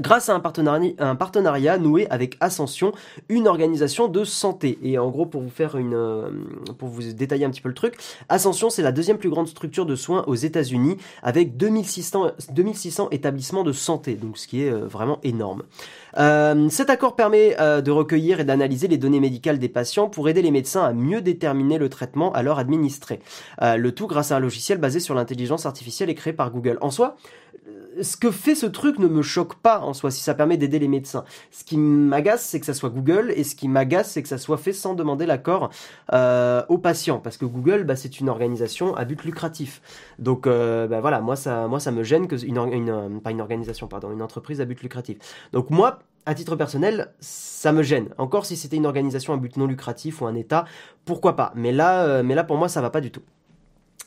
[0.00, 2.92] grâce à un partenariat, noué avec Ascension,
[3.28, 4.78] une organisation de santé.
[4.82, 6.30] Et en gros, pour vous faire une, euh,
[6.78, 7.96] pour vous détailler un petit peu le truc,
[8.28, 13.64] Ascension, c'est la deuxième plus grande structure de soins aux États-Unis, avec 2600, 2600 établissements
[13.64, 15.62] de santé, donc ce qui est euh, vraiment énorme.
[16.18, 20.42] Euh, cet accord permet de recueillir et d'analyser les données médicales des patients pour aider
[20.42, 23.20] les médecins à mieux déterminer le traitement à leur administrer.
[23.60, 26.78] le tout grâce à un logiciel basé sur l'intelligence artificielle et créé par Google.
[26.80, 27.16] En soi,
[28.00, 30.78] ce que fait ce truc ne me choque pas en soi, si ça permet d'aider
[30.78, 31.24] les médecins.
[31.50, 34.38] Ce qui m'agace, c'est que ça soit Google, et ce qui m'agace, c'est que ça
[34.38, 35.70] soit fait sans demander l'accord
[36.12, 39.82] euh, aux patients, parce que Google, bah, c'est une organisation à but lucratif.
[40.18, 43.40] Donc, euh, bah, voilà, moi ça, moi ça me gêne que une, une, pas une
[43.40, 45.18] organisation, pardon, une entreprise à but lucratif.
[45.52, 48.08] Donc moi, à titre personnel, ça me gêne.
[48.18, 50.64] Encore si c'était une organisation à but non lucratif ou un État,
[51.04, 51.52] pourquoi pas.
[51.54, 53.22] Mais là, euh, pour moi, ça va pas du tout.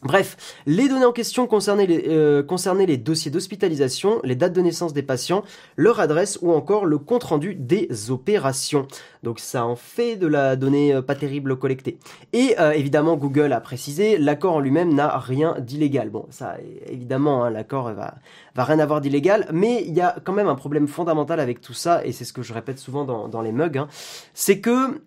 [0.05, 0.37] Bref,
[0.67, 5.43] les données en question concernaient les, euh, dossiers d'hospitalisation, les dates de naissance des patients,
[5.77, 8.87] leur adresse ou encore le compte-rendu des opérations.
[9.23, 11.97] Donc ça en fait de la donnée euh, pas terrible collectée.
[12.33, 16.11] Et euh, évidemment, Google a précisé, l'accord en lui-même n'a rien d'illégal.
[16.11, 18.13] Bon, ça évidemment, hein, l'accord va,
[18.55, 22.05] rien avoir d'illégal, mais il y a quand même un problème fondamental avec tout ça,
[22.05, 23.87] et c'est ce que je répète souvent dans, les mugs, hein.
[24.35, 25.01] c'est que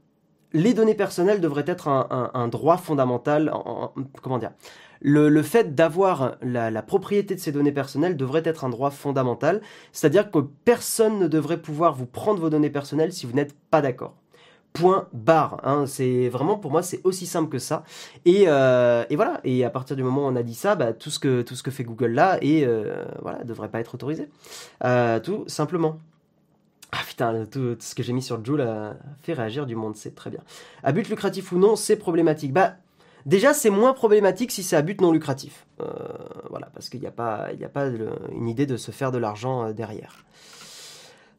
[0.52, 3.52] les données personnelles devraient être un, droit fondamental,
[4.22, 4.50] comment dire
[5.00, 9.60] le, fait d'avoir la, propriété de ces données personnelles devrait être un droit fondamental,
[9.92, 13.80] c'est-à-dire que personne ne devrait pouvoir vous prendre vos données personnelles si vous n'êtes pas
[13.80, 14.14] d'accord.
[14.74, 15.60] Point barre.
[15.64, 15.86] Hein.
[15.86, 17.84] c'est vraiment pour moi c'est aussi simple que ça.
[18.26, 19.40] Et, euh, voilà.
[19.42, 21.54] Et à partir du moment où on a dit ça, bah, tout ce que tout
[21.54, 24.28] ce que fait Google là et euh, voilà devrait pas être autorisé.
[24.84, 25.98] Euh, tout simplement.
[26.92, 30.14] Ah putain, tout, ce que j'ai mis sur Joule a fait réagir du monde, c'est
[30.14, 30.40] très bien.
[30.82, 32.52] À but lucratif ou non, c'est problématique.
[32.52, 32.76] Bah
[33.28, 35.66] Déjà, c'est moins problématique si c'est à but non lucratif.
[35.82, 35.84] Euh,
[36.48, 37.50] voilà, parce qu'il n'y a pas,
[38.32, 40.24] une idée de se faire de l'argent euh, derrière.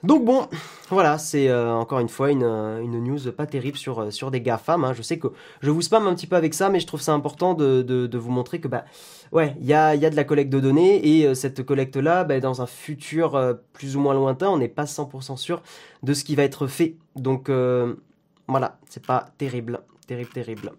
[0.03, 0.47] Donc bon,
[0.91, 2.45] voilà, c'est euh, encore une fois une,
[2.85, 4.83] news pas terrible sur, des GAFAM.
[4.83, 4.93] Hein.
[4.93, 5.29] Je sais que
[5.61, 8.31] je vous spam un petit peu avec ça, mais je trouve ça important de, vous
[8.31, 8.85] montrer que bah
[9.31, 12.39] ouais, il y a, y a de la collecte de données et cette collecte-là, bah,
[12.39, 15.63] dans un futur plus ou moins lointain, on n'est pas 100% sûr
[16.03, 16.97] de ce qui va être fait.
[17.15, 20.71] Donc voilà, c'est pas terrible, terrible, terrible.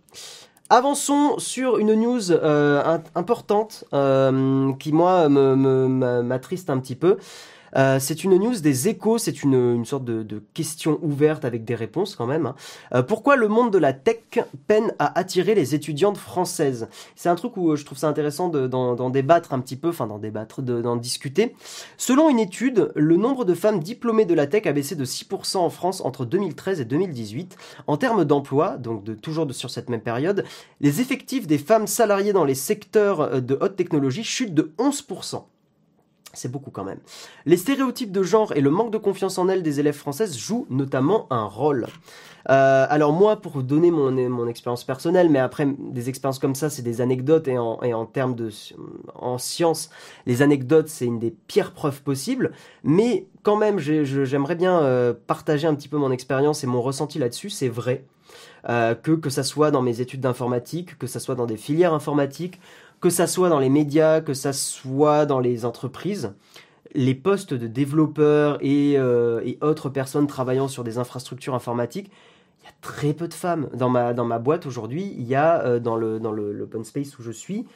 [0.72, 7.18] Avançons sur une news euh, importante euh, qui moi m'attriste un petit peu.
[7.76, 12.16] Euh, c'est une news des échos, c'est une, sorte de, question ouverte avec des réponses
[12.16, 12.46] quand même.
[12.46, 12.54] Hein.
[12.94, 14.18] Euh, pourquoi le monde de la tech
[14.66, 16.88] peine à attirer les étudiantes françaises?
[17.16, 20.18] C'est un truc où je trouve ça intéressant d'en débattre un petit peu, enfin d'en
[20.18, 21.54] débattre, d'en discuter.
[21.96, 25.59] Selon une étude, le nombre de femmes diplômées de la tech a baissé de 6%
[25.59, 27.56] en France entre 2013 et 2018.
[27.87, 30.44] En termes d'emploi, donc de, toujours sur cette même période,
[30.80, 35.44] les effectifs des femmes salariées dans les secteurs euh, de haute technologie chutent de 11%.
[36.32, 37.00] C'est beaucoup quand même.
[37.44, 40.66] Les stéréotypes de genre et le manque de confiance en elles des élèves françaises jouent
[40.70, 41.86] notamment un rôle.
[42.48, 46.70] Euh, alors moi, pour donner mon, mon expérience personnelle, mais après des expériences comme ça,
[46.70, 48.50] c'est des anecdotes et en, termes de
[49.14, 49.90] en science,
[50.26, 52.52] les anecdotes c'est une des pires preuves possibles.
[52.84, 57.18] Mais quand même, j'aimerais bien euh, partager un petit peu mon expérience et mon ressenti
[57.18, 57.50] là-dessus.
[57.50, 58.04] C'est vrai
[58.68, 61.94] euh, que que ça soit dans mes études d'informatique, que ça soit dans des filières
[61.94, 62.60] informatiques
[63.00, 66.34] que ça soit dans les médias, que ça soit dans les entreprises,
[66.94, 72.10] les postes de développeurs et, euh, autres personnes travaillant sur des infrastructures informatiques,
[72.60, 73.68] il y a très peu de femmes.
[73.74, 77.18] Dans ma, dans ma boîte aujourd'hui, il y a euh, dans le dans l'open space
[77.18, 77.66] où je suis,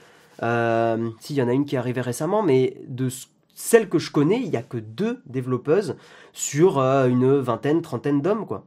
[0.42, 3.08] euh, s'il y en a une qui est arrivée récemment, mais de
[3.54, 5.96] celles que je connais, il n'y a que deux développeuses
[6.32, 8.64] sur une vingtaine, trentaine d'hommes, quoi.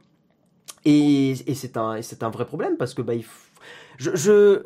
[0.86, 3.24] Et, et c'est un, un vrai problème parce que bah, il
[3.98, 4.62] je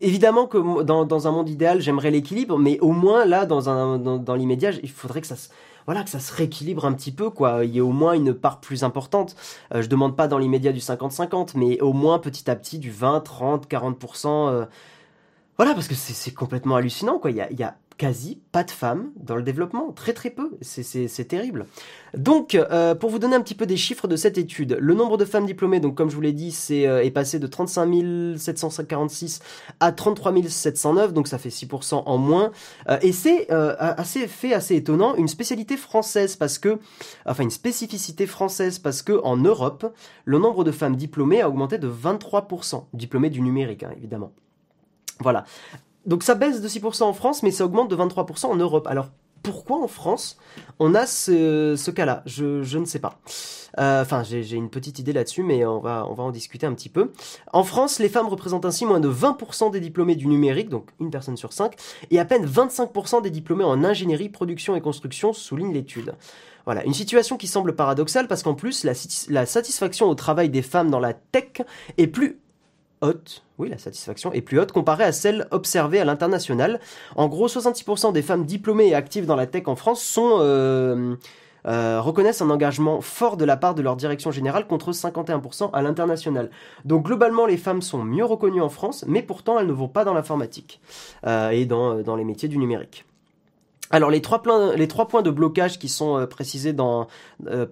[0.00, 4.34] Évidemment que dans, un monde idéal, j'aimerais l'équilibre, mais au moins là, dans, un, dans,
[4.34, 5.50] l'immédiat, il faudrait que ça se,
[5.84, 7.64] voilà, que ça se rééquilibre un petit peu, quoi.
[7.64, 9.36] Il y ait au moins une part plus importante.
[9.74, 12.90] Euh, je demande pas dans l'immédiat du 50-50, mais au moins petit à petit du
[12.90, 14.66] 20, 30, 40%.
[15.58, 17.30] Voilà, parce que c'est complètement hallucinant, quoi.
[17.30, 21.66] Il y a quasi pas de femmes dans le développement, très très peu, c'est terrible.
[22.16, 25.18] Donc, euh, pour vous donner un petit peu des chiffres de cette étude, le nombre
[25.18, 29.40] de femmes diplômées, donc comme je vous l'ai dit, euh, est passé de 35 746
[29.80, 32.52] à 33 709, donc ça fait 6% en moins.
[32.88, 36.78] Euh, et c'est assez fait assez étonnant, une spécialité française parce que,
[37.26, 41.76] enfin une spécificité française parce que en Europe, le nombre de femmes diplômées a augmenté
[41.76, 44.32] de 23%, diplômées du numérique hein, évidemment.
[45.20, 45.44] Voilà.
[46.10, 48.88] Donc ça baisse de 6% en France, mais ça augmente de 23% en Europe.
[48.88, 49.10] Alors
[49.44, 50.38] pourquoi en France
[50.80, 52.24] on a ce, cas-là?
[52.26, 53.20] Je, ne sais pas.
[53.78, 57.12] Euh, enfin, j'ai une petite idée là-dessus, mais on va, en discuter un petit peu.
[57.52, 61.12] En France, les femmes représentent ainsi moins de 20% des diplômés du numérique, donc une
[61.12, 61.76] personne sur cinq,
[62.10, 66.16] et à peine 25% des diplômés en ingénierie, production et construction, souligne l'étude.
[66.64, 68.84] Voilà, une situation qui semble paradoxale parce qu'en plus,
[69.28, 71.62] la satisfaction au travail des femmes dans la tech
[71.98, 72.39] est plus
[73.02, 76.80] haute, oui, la satisfaction est plus haute comparée à celle observée à l'international.
[77.16, 81.14] En gros, 66% des femmes diplômées et actives dans la tech en France euh,
[81.66, 85.82] euh, reconnaissent un engagement fort de la part de leur direction générale contre 51% à
[85.82, 86.50] l'international.
[86.84, 90.04] Donc globalement, les femmes sont mieux reconnues en France, mais pourtant elles ne vont pas
[90.04, 90.80] dans l'informatique
[91.26, 93.06] euh, et dans, les métiers du numérique.
[93.90, 96.72] Alors les trois, points de blocage qui sont précisés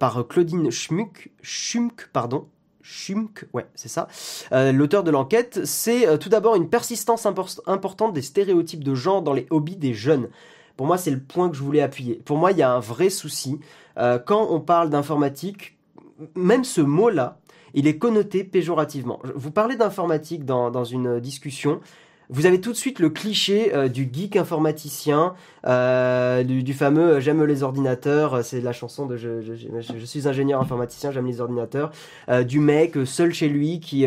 [0.00, 2.48] par Claudine Schmuck, Schumk, pardon,
[2.90, 4.08] Schumk, ouais, c'est ça.
[4.52, 9.20] Euh, l'auteur de l'enquête, c'est euh, tout d'abord une persistance importante des stéréotypes de genre
[9.20, 10.30] dans les hobbies des jeunes.
[10.78, 12.14] Pour moi, c'est le point que je voulais appuyer.
[12.24, 13.60] Pour moi, il y a un vrai souci.
[13.98, 15.76] Euh, quand on parle d'informatique,
[16.34, 17.38] même ce mot-là,
[17.74, 19.20] il est connoté péjorativement.
[19.34, 21.80] Vous parlez d'informatique dans, dans, une discussion,
[22.30, 25.34] vous avez tout de suite le cliché euh, du geek informaticien,
[25.66, 31.10] euh, du, fameux euh, j'aime les ordinateurs, c'est la chanson de je, suis ingénieur informaticien,
[31.10, 31.90] j'aime les ordinateurs,
[32.46, 34.06] du mec seul chez lui qui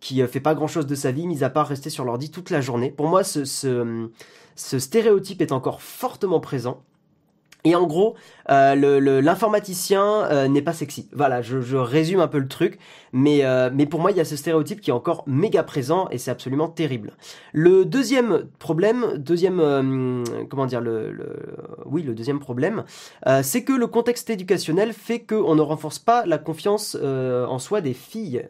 [0.00, 2.50] qui fait pas grand chose de sa vie, mis à part rester sur l'ordi toute
[2.50, 2.90] la journée.
[2.90, 3.88] Pour moi, ce
[4.56, 6.82] stéréotype est encore fortement présent.
[7.64, 8.14] Et en gros,
[8.50, 11.08] euh, l'informaticien euh, n'est pas sexy.
[11.12, 12.78] Voilà, je, résume un peu le truc,
[13.12, 16.08] mais, euh, mais pour moi, il y a ce stéréotype qui est encore méga présent
[16.10, 17.12] et c'est absolument terrible.
[17.52, 21.14] Le deuxième problème, deuxième, comment dire, le,
[21.86, 22.84] oui, le deuxième problème,
[23.42, 27.94] c'est que le contexte éducationnel fait qu'on ne renforce pas la confiance en soi des
[27.94, 28.46] filles,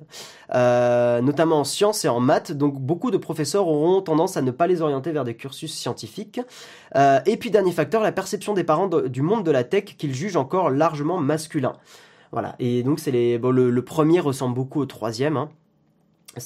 [0.51, 2.53] notamment en sciences et en maths.
[2.53, 6.41] Donc, beaucoup de professeurs auront tendance à ne pas les orienter vers des cursus scientifiques.
[6.95, 10.37] et puis, dernier facteur, la perception des parents du monde de la tech qu'il juge
[10.37, 11.75] encore largement masculin.
[12.33, 15.37] Voilà, et donc c'est le, premier ressemble beaucoup au troisième.
[15.37, 15.49] Hein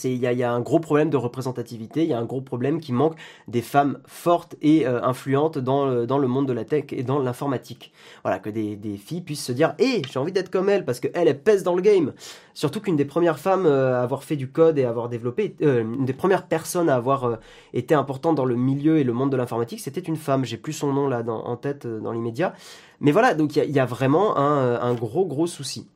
[0.04, 2.92] il y a, un gros problème de représentativité, il y a un gros problème qui
[2.92, 3.16] manque
[3.48, 7.02] des femmes fortes et euh, influentes dans le, dans le monde de la tech et
[7.02, 7.92] dans l'informatique.
[8.22, 11.00] Voilà, que des, des, filles puissent se dire hé, j'ai envie d'être comme elle parce
[11.00, 12.12] qu'elle, elle pèse dans le game.
[12.54, 15.54] Surtout qu'une des premières femmes euh, à avoir fait du code et à avoir développé,
[15.62, 17.38] euh, une des premières personnes à avoir
[17.74, 20.44] été importante dans le milieu et le monde de l'informatique, c'était une femme.
[20.44, 22.54] J'ai plus son nom là dans, en tête dans l'immédiat.
[23.00, 25.86] Mais voilà, donc il y, y a, vraiment un, un gros gros souci.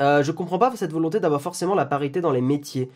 [0.00, 2.90] Euh, je comprends pas cette volonté d'avoir forcément la parité dans les métiers.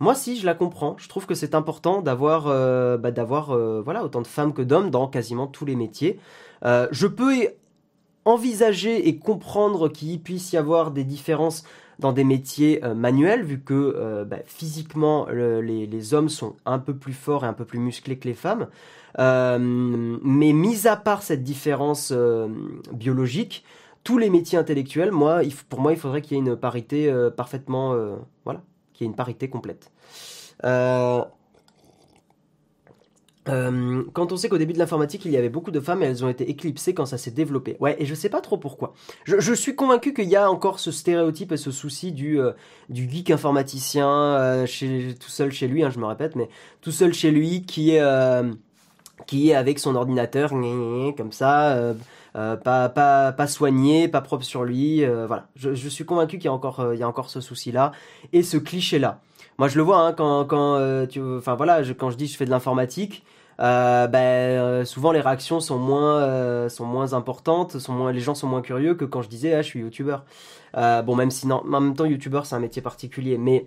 [0.00, 0.96] Moi, si, je la comprends.
[0.98, 4.90] Je trouve que c'est important d'avoir, euh, bah, euh, voilà, autant de femmes que d'hommes
[4.90, 6.18] dans quasiment tous les métiers.
[6.64, 7.34] je peux
[8.24, 11.64] envisager et comprendre qu'il puisse y avoir des différences
[11.98, 17.44] dans des métiers manuels, vu que bah, physiquement les, hommes sont un peu plus forts
[17.44, 18.68] et un peu plus musclés que les femmes.
[19.18, 22.12] mais mis à part cette différence
[22.92, 23.64] biologique,
[24.04, 27.30] tous les métiers intellectuels, moi, pour moi, il faudrait qu'il y ait une parité euh,
[27.30, 29.90] parfaitement, euh, voilà, qu'il y ait une parité complète.
[30.64, 31.22] Euh,
[34.12, 36.24] quand on sait qu'au début de l'informatique, il y avait beaucoup de femmes et elles
[36.24, 37.76] ont été éclipsées quand ça s'est développé.
[37.80, 38.92] Ouais, et je sais pas trop pourquoi.
[39.24, 42.38] Je, suis convaincu qu'il y a encore ce stéréotype et ce souci du,
[42.92, 44.64] geek informaticien
[45.18, 46.48] tout seul chez lui, hein, je me répète, mais
[46.80, 48.00] tout seul chez lui qui est
[49.52, 51.94] avec son ordinateur, comme ça
[52.36, 55.04] euh, pas, pas, pas soigné, pas propre sur lui.
[55.04, 57.28] Euh, voilà, je, je, suis convaincu qu'il y a encore, euh, il y a encore
[57.30, 57.92] ce souci-là
[58.32, 59.20] et ce cliché-là.
[59.58, 62.36] Moi, je le vois hein, quand, quand tu, enfin voilà, je, quand je dis je
[62.36, 63.24] fais de l'informatique.
[63.58, 68.62] Ben, souvent les réactions sont moins sont moins importantes, sont moins les gens sont moins
[68.62, 70.24] curieux que quand je disais ah je suis youtubeur.
[70.74, 73.66] bon même si non, en même temps youtubeur c'est un métier particulier, mais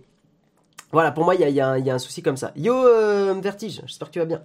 [0.94, 2.52] voilà, pour moi, il y a, un souci comme ça.
[2.56, 4.44] Yo, euh, Vertige, j'espère que tu vas bien.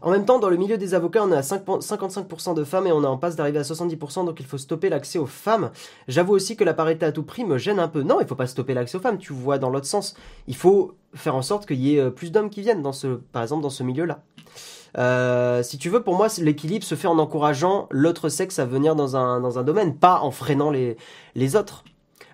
[0.00, 3.02] En même temps, dans le milieu des avocats, on a 55% de femmes et on
[3.02, 5.70] est en passe d'arriver à 70%, donc il faut stopper l'accès aux femmes.
[6.08, 8.02] J'avoue aussi que la parité à tout prix me gêne un peu.
[8.02, 10.14] Non, il faut pas stopper l'accès aux femmes, tu vois dans l'autre sens.
[10.48, 13.18] Il faut faire en sorte qu'il y ait euh, plus d'hommes qui viennent, dans ce,
[13.30, 14.22] par exemple, dans ce milieu-là.
[14.96, 18.96] Euh, si tu veux, pour moi, l'équilibre se fait en encourageant l'autre sexe à venir
[18.96, 21.84] dans un, domaine, pas en freinant les autres.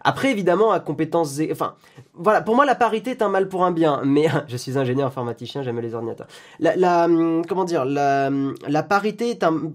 [0.09, 1.75] Après, évidemment, à compétences, enfin,
[2.15, 5.07] voilà, pour moi, la parité est un mal pour un bien, mais je suis ingénieur
[5.07, 6.29] informaticien, j'aime les ordinateurs.
[6.61, 8.31] La, hum, comment dire, la,
[8.67, 9.71] la parité est un,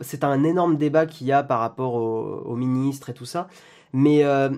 [0.00, 3.46] c'est un énorme débat qu'il y a par rapport aux ministres et tout ça,
[3.92, 4.48] mais, euh,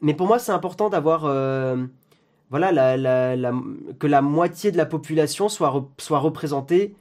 [0.00, 1.76] mais pour moi, c'est important d'avoir, euh,
[2.50, 2.72] voilà,
[4.00, 6.96] que la moitié de la population soit, soit représentée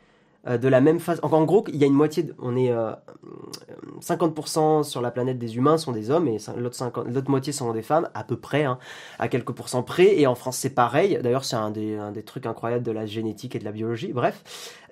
[0.47, 1.21] euh, de la même façon.
[1.23, 2.73] En, gros, il y a une moitié, on est
[3.99, 7.83] 50% euh, sur la planète des humains sont des hommes et l'autre moitié sont des
[7.83, 8.79] femmes, à peu près, hein,
[9.19, 10.19] à quelques pourcents près.
[10.19, 11.19] Et en France, c'est pareil.
[11.21, 14.13] D'ailleurs, c'est un des, trucs incroyables de la génétique et de la biologie.
[14.13, 14.43] Bref,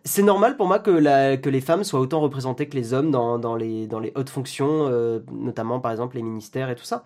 [0.03, 3.87] c'est normal pour moi que, les femmes soient autant représentées que les hommes dans, les,
[3.87, 7.03] dans les hautes fonctions, euh, notamment par exemple les ministères et tout ça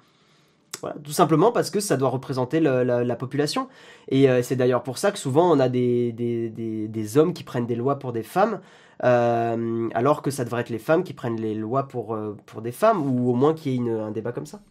[1.04, 3.68] tout simplement parce que ça doit représenter la, population.
[4.10, 7.66] Et euh, c'est d'ailleurs pour ça que souvent on a des, des, hommes qui prennent
[7.66, 8.60] des lois pour des femmes,
[9.04, 12.62] euh, alors que ça devrait être les femmes qui prennent les lois pour, euh, pour
[12.62, 14.62] des femmes, ou au moins qu'il y ait un débat comme ça.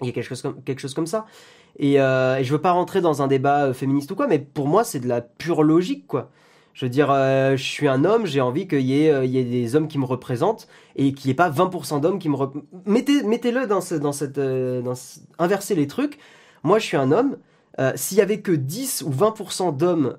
[0.00, 1.26] Il y a quelque chose comme, quelque chose comme ça.
[1.78, 4.84] Et, et je veux pas rentrer dans un débat féministe ou quoi, mais pour moi
[4.84, 6.30] c'est de la pure logique, quoi.
[6.74, 9.76] Je veux dire, euh, je suis un homme, j'ai envie qu'il y, ait, euh, des
[9.76, 12.68] hommes qui me représentent et qu'il n'y ait pas 20% d'hommes qui me représentent.
[12.86, 14.38] Mettez, mettez-le dans, dans cette...
[14.38, 14.82] Euh,
[15.38, 16.18] inversez les trucs.
[16.62, 17.36] Moi, je suis un homme.
[17.94, 20.16] S'il y avait que 10 ou 20% d'hommes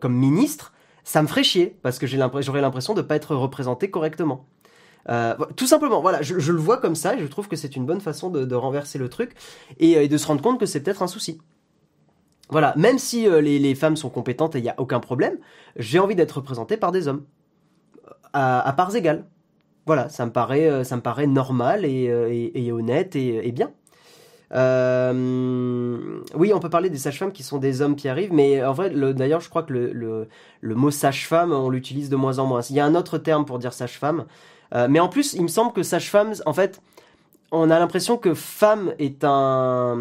[0.00, 0.72] comme ministres,
[1.04, 4.46] ça me ferait chier parce que j'aurais l'impression de ne pas être représenté correctement.
[5.56, 8.00] tout simplement, voilà, je, le vois comme ça et je trouve que c'est une bonne
[8.00, 9.32] façon de, renverser le truc
[9.78, 11.38] et, de se rendre compte que c'est peut-être un souci.
[12.50, 15.38] Voilà, même si euh, les, femmes sont compétentes et il n'y a aucun problème,
[15.76, 17.24] j'ai envie d'être représenté par des hommes.
[18.32, 19.24] À, parts égales.
[19.86, 23.70] Voilà, ça me paraît, euh, ça me paraît normal et, euh, honnête et, bien.
[24.52, 28.90] oui, on peut parler des sages-femmes qui sont des hommes qui arrivent, mais en vrai,
[28.90, 30.28] d'ailleurs, je crois que le,
[30.60, 32.60] le mot sage-femme, on l'utilise de moins en moins.
[32.62, 34.26] Il y a un autre terme pour dire sage-femme.
[34.88, 36.80] mais en plus, il me semble que sage-femme, en fait,
[37.52, 39.98] on a l'impression que femme est un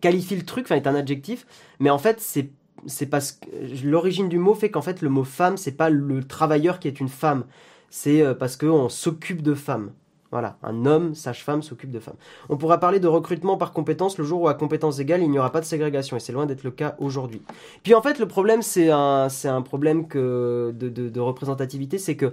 [0.00, 1.46] qualifie le truc, enfin est un adjectif,
[1.80, 2.50] mais en fait c'est
[2.86, 3.46] c'est parce que
[3.84, 7.00] l'origine du mot fait qu'en fait le mot femme c'est pas le travailleur qui est
[7.00, 7.44] une femme,
[7.90, 9.92] c'est euh, parce qu'on s'occupe de femmes.
[10.32, 12.16] Voilà, un homme, sage-femme, s'occupe de femmes.
[12.48, 15.38] On pourra parler de recrutement par compétence le jour où à compétence égale, il n'y
[15.38, 17.42] aura pas de ségrégation, et c'est loin d'être le cas aujourd'hui.
[17.84, 22.16] Puis en fait, le problème, c'est un, c'est un problème que de, de représentativité, c'est
[22.16, 22.32] que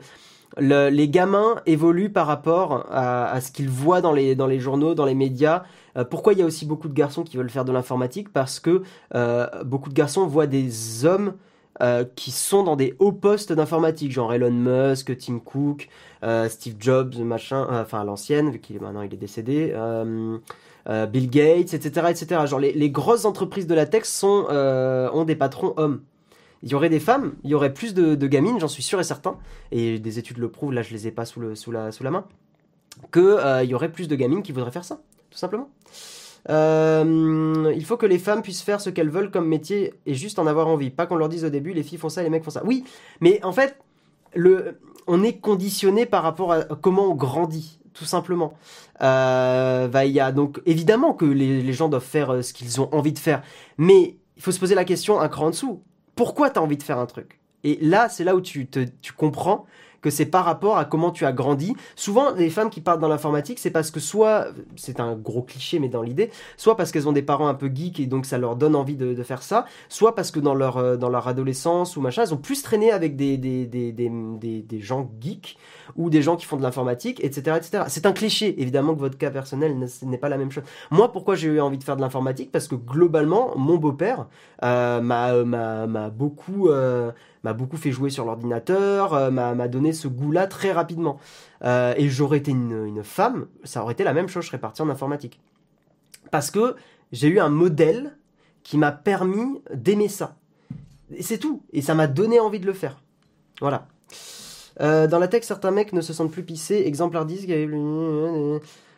[0.57, 5.05] les gamins évoluent par rapport à, ce qu'ils voient dans les, dans les journaux, dans
[5.05, 5.63] les médias.
[5.97, 8.31] Euh, pourquoi il y a aussi beaucoup de garçons qui veulent faire de l'informatique?
[8.31, 8.83] Parce que
[9.15, 11.33] euh, beaucoup de garçons voient des hommes
[11.81, 15.89] euh, qui sont dans des hauts postes d'informatique, genre Elon Musk, Tim Cook,
[16.47, 19.75] Steve Jobs, machin, enfin l'ancienne, vu qu'il est maintenant il est décédé.
[20.85, 22.45] Bill Gates, etc., etc.
[22.45, 26.01] Genre les, les, grosses entreprises de la tech sont, ont des patrons hommes
[26.63, 29.03] il y aurait des femmes, il y aurait plus de, gamines, j'en suis sûr et
[29.03, 29.37] certain,
[29.71, 32.25] et des études le prouvent, là je les ai pas sous, la, main,
[33.11, 35.69] qu'il euh, y aurait plus de gamines qui voudraient faire ça, tout simplement.
[36.49, 40.39] Euh, il faut que les femmes puissent faire ce qu'elles veulent comme métier et juste
[40.39, 40.89] en avoir envie.
[40.89, 42.63] Pas qu'on leur dise au début, les filles font ça, les mecs font ça.
[42.65, 42.83] Oui,
[43.21, 43.77] mais en fait,
[45.07, 48.53] on est conditionné par rapport à comment on grandit, tout simplement.
[49.01, 53.19] Euh, y a donc évidemment que les gens doivent faire ce qu'ils ont envie de
[53.19, 53.41] faire,
[53.77, 55.81] mais il faut se poser la question un cran en dessous
[56.15, 57.39] pourquoi tu as envie de faire un truc?
[57.63, 59.65] Et là, c'est là où tu, te, tu comprends
[60.03, 61.75] que c'est par rapport à comment tu as grandi.
[61.95, 65.79] Souvent, les femmes qui partent dans l'informatique, c'est parce que soit, c'est un gros cliché,
[65.79, 68.37] mais dans l'idée, soit parce qu'elles ont des parents un peu geeks et donc ça
[68.37, 71.95] leur donne envie de, faire ça, soit parce que dans leur, euh, dans leur adolescence
[71.95, 75.57] ou machin, elles ont plus traîné avec des, des, des, des, des gens geeks
[75.95, 77.57] ou des gens qui font de l'informatique, etc.
[77.57, 77.83] etc.
[77.87, 80.63] C'est un cliché, évidemment que votre cas personnel n'est pas la même chose.
[80.91, 82.51] Moi, pourquoi j'ai eu envie de faire de l'informatique?
[82.51, 84.27] Parce que globalement, mon beau-père
[84.63, 86.69] euh, m'a beaucoup...
[86.69, 87.11] Euh,
[87.43, 91.19] m'a beaucoup fait jouer sur l'ordinateur, euh, m'a donné ce goût-là très rapidement.
[91.63, 94.81] Euh, et j'aurais été une, femme, ça aurait été la même chose, je serais parti
[94.81, 95.39] en informatique.
[96.31, 96.75] Parce que
[97.11, 98.17] j'ai eu un modèle
[98.63, 100.37] qui m'a permis d'aimer ça.
[101.19, 101.61] C'est tout.
[101.73, 103.01] Et ça m'a donné envie de le faire.
[103.59, 103.87] Voilà.
[104.81, 106.83] Euh, dans la tech, certains mecs ne se sentent plus pissés.
[106.85, 107.47] Exemplaire 10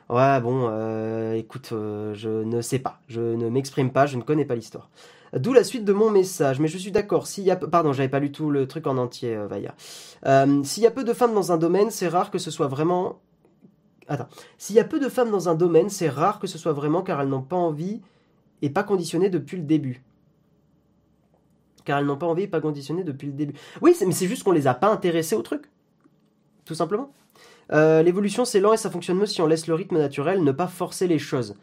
[0.08, 3.02] Ouais, bon, écoute, je ne sais pas.
[3.08, 4.90] Je ne m'exprime pas, je ne connais pas l'histoire.
[5.36, 6.60] D'où la suite de mon message.
[6.60, 7.56] Mais je suis d'accord, s'il y a...
[7.56, 9.76] Pardon, j'avais pas lu tout le truc en entier, euh, Vaya.
[10.26, 12.68] Euh, s'il y a peu de femmes dans un domaine, c'est rare que ce soit
[12.68, 13.20] vraiment...
[14.08, 14.28] Attends.
[14.58, 17.02] S'il y a peu de femmes dans un domaine, c'est rare que ce soit vraiment
[17.02, 18.02] car elles n'ont pas envie
[18.62, 20.04] et pas conditionnées depuis le début.
[21.86, 23.54] Car elles n'ont pas envie pas conditionnées depuis le début.
[23.82, 25.70] Oui, mais c'est juste qu'on les a pas intéressées au truc.
[26.66, 27.12] Tout simplement.
[27.72, 30.52] Euh, l'évolution, c'est lent et ça fonctionne mieux si on laisse le rythme naturel, ne
[30.52, 31.56] pas forcer les choses.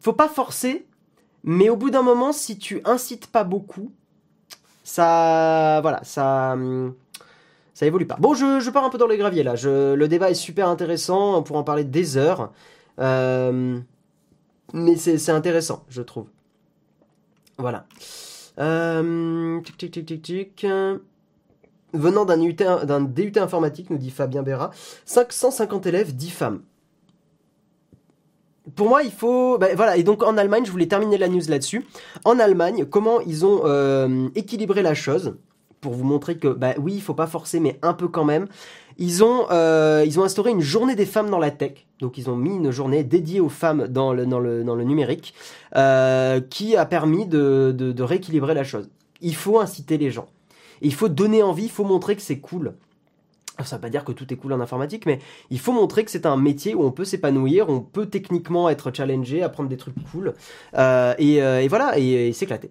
[0.00, 0.86] Faut pas forcer,
[1.44, 3.92] mais au bout d'un moment, si tu incites pas beaucoup,
[4.84, 6.56] ça, voilà, ça,
[7.74, 8.16] ça évolue pas.
[8.18, 9.54] Bon, je, pars un peu dans les graviers là.
[9.64, 11.36] le débat est super intéressant.
[11.36, 12.52] On pourra en parler des heures.
[12.98, 16.26] mais c'est intéressant, je trouve.
[17.58, 17.86] Voilà.
[19.64, 20.66] tic, tic, tic, tic, tic.
[21.94, 24.70] Venant d'un DUT informatique, nous dit Fabien Béra,
[25.06, 26.62] 550 élèves, 10 femmes.
[28.76, 29.56] Pour moi, il faut.
[29.56, 31.86] Ben, voilà, et donc en Allemagne, je voulais terminer la news là-dessus.
[32.24, 35.36] En Allemagne, comment ils ont euh, équilibré la chose
[35.80, 38.48] pour vous montrer que, bah oui, il faut pas forcer, mais un peu quand même.
[38.98, 41.86] Ils ont, euh, ils ont instauré une journée des femmes dans la tech.
[42.00, 44.84] Donc ils ont mis une journée dédiée aux femmes dans le, dans le, dans le
[44.84, 45.34] numérique,
[45.76, 48.90] euh, qui a permis de, de, rééquilibrer la chose.
[49.20, 50.28] Il faut inciter les gens
[50.82, 52.74] il faut donner envie, il faut montrer que c'est cool.
[53.64, 55.18] Ça ne veut pas dire que tout est cool en informatique, mais
[55.50, 58.94] il faut montrer que c'est un métier où on peut s'épanouir, on peut techniquement être
[58.94, 60.34] challengé, apprendre des trucs cool,
[60.74, 62.70] euh, et, voilà, et s'éclater.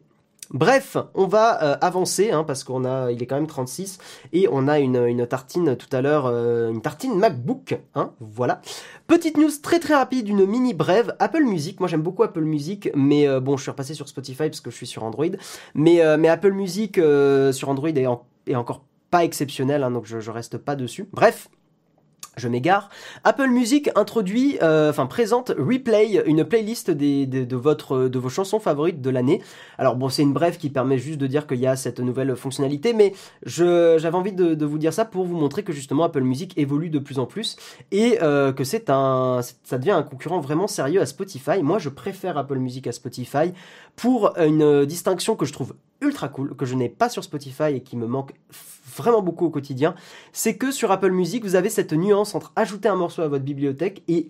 [0.51, 3.97] Bref, on va euh, avancer hein, parce qu'on a, il est quand même 36
[4.31, 8.61] et on a une, tartine tout à l'heure, euh, une tartine MacBook, hein, voilà.
[9.07, 11.79] Petite news très très rapide, une mini brève, Apple Music.
[11.79, 14.71] Moi j'aime beaucoup Apple Music, mais euh, bon, je suis repassé sur Spotify parce que
[14.71, 15.25] je suis sur Android,
[15.75, 16.95] mais mais Apple Music
[17.51, 21.07] sur Android est, encore pas exceptionnel, hein, donc je, je reste pas dessus.
[21.11, 21.49] Bref,
[22.37, 22.89] je m'égare.
[23.23, 29.41] Apple Music introduit, euh, enfin présente Replay, une playlist de vos chansons favorites de l'année.
[29.77, 32.35] Alors bon, c'est une brève qui permet juste de dire qu'il y a cette nouvelle
[32.35, 33.13] fonctionnalité, mais
[33.45, 36.99] j'avais envie de, vous dire ça pour vous montrer que justement Apple Music évolue de
[36.99, 37.57] plus en plus
[37.91, 41.61] et euh, que c'est un, ça devient un concurrent vraiment sérieux à Spotify.
[41.63, 43.53] Moi, je préfère Apple Music à Spotify
[43.95, 47.81] pour une distinction que je trouve ultra cool, que je n'ai pas sur Spotify et
[47.81, 48.33] qui me manque
[48.97, 49.95] vraiment beaucoup au quotidien,
[50.33, 53.43] c'est que sur Apple Music, vous avez cette nuance entre ajouter un morceau à votre
[53.43, 54.27] bibliothèque et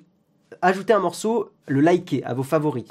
[0.62, 2.86] ajouter un morceau, le liker à vos favoris.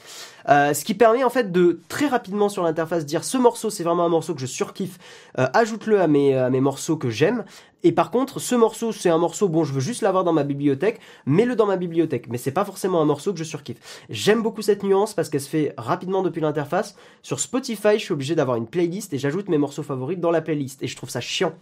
[0.48, 3.82] Euh, ce qui permet en fait de très rapidement sur l'interface dire ce morceau c'est
[3.82, 4.98] vraiment un morceau que je surkiffe,
[5.38, 7.44] euh, ajoute-le à mes, à mes morceaux que j'aime.
[7.86, 10.42] Et par contre, ce morceau c'est un morceau, bon je veux juste l'avoir dans ma
[10.42, 12.28] bibliothèque, mets-le dans ma bibliothèque.
[12.28, 14.04] Mais c'est pas forcément un morceau que je surkiffe.
[14.10, 16.96] J'aime beaucoup cette nuance parce qu'elle se fait rapidement depuis l'interface.
[17.22, 20.40] Sur Spotify, je suis obligé d'avoir une playlist et j'ajoute mes morceaux favoris dans la
[20.40, 20.82] playlist.
[20.82, 21.54] Et je trouve ça chiant.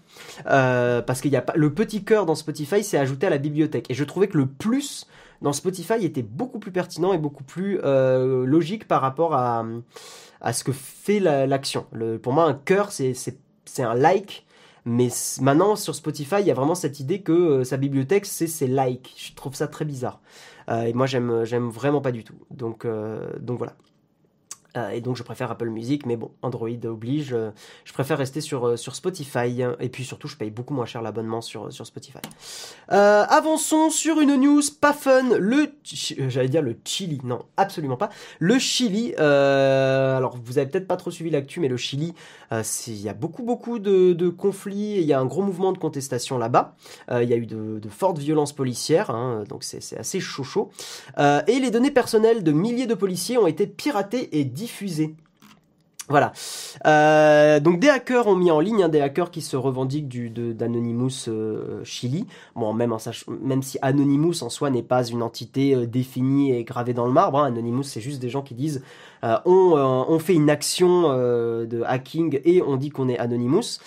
[0.47, 3.37] Euh, parce qu'il y a pas, le petit cœur dans Spotify c'est ajouté à la
[3.37, 3.91] bibliothèque.
[3.91, 5.07] Et je trouvais que le plus
[5.43, 9.67] dans Spotify était beaucoup plus pertinent et beaucoup plus euh, logique par rapport à,
[10.41, 11.85] à ce que fait l'action.
[12.23, 13.13] pour moi, un cœur, c'est
[13.81, 14.44] un like.
[14.85, 15.09] Mais
[15.41, 18.67] maintenant, sur Spotify, il y a vraiment cette idée que euh, sa bibliothèque, c'est ses
[18.67, 19.15] likes.
[19.17, 20.21] Je trouve ça très bizarre.
[20.69, 22.37] Euh, et moi, j'aime vraiment pas du tout.
[22.51, 22.87] Donc,
[23.41, 23.75] donc voilà.
[24.77, 27.33] Euh, et donc je préfère Apple Music, mais bon, Android oblige.
[27.33, 27.51] Euh,
[27.85, 29.63] je préfère rester sur, euh, sur Spotify.
[29.81, 32.19] Et puis surtout, je paye beaucoup moins cher l'abonnement sur, sur Spotify.
[32.89, 35.39] avançons sur une news pas fun.
[35.39, 35.73] Le,
[36.29, 38.11] j'allais dire le Chili, non, absolument pas.
[38.39, 39.15] Le Chili.
[39.17, 42.15] alors vous avez peut-être pas trop suivi l'actu, mais le Chili,
[42.51, 44.97] il y a beaucoup beaucoup de, conflits.
[44.99, 46.75] Il y a un gros mouvement de contestation là-bas.
[47.11, 50.71] Il y a eu de, de fortes violences policières, hein, donc c'est assez chaud chaud.
[51.19, 54.45] et les données personnelles de milliers de policiers ont été piratées et
[56.09, 56.33] Voilà.
[56.87, 60.29] Euh, donc des hackers ont mis en ligne, hein, des hackers qui se revendiquent du,
[60.29, 62.27] d'Anonymous euh, Chili.
[62.55, 62.93] Bon, même,
[63.63, 67.39] si Anonymous en soi n'est pas une entité euh, définie et gravée dans le marbre,
[67.39, 68.83] hein, Anonymous c'est juste des gens qui disent
[69.47, 73.79] on, fait une action de hacking et on dit qu'on est Anonymous.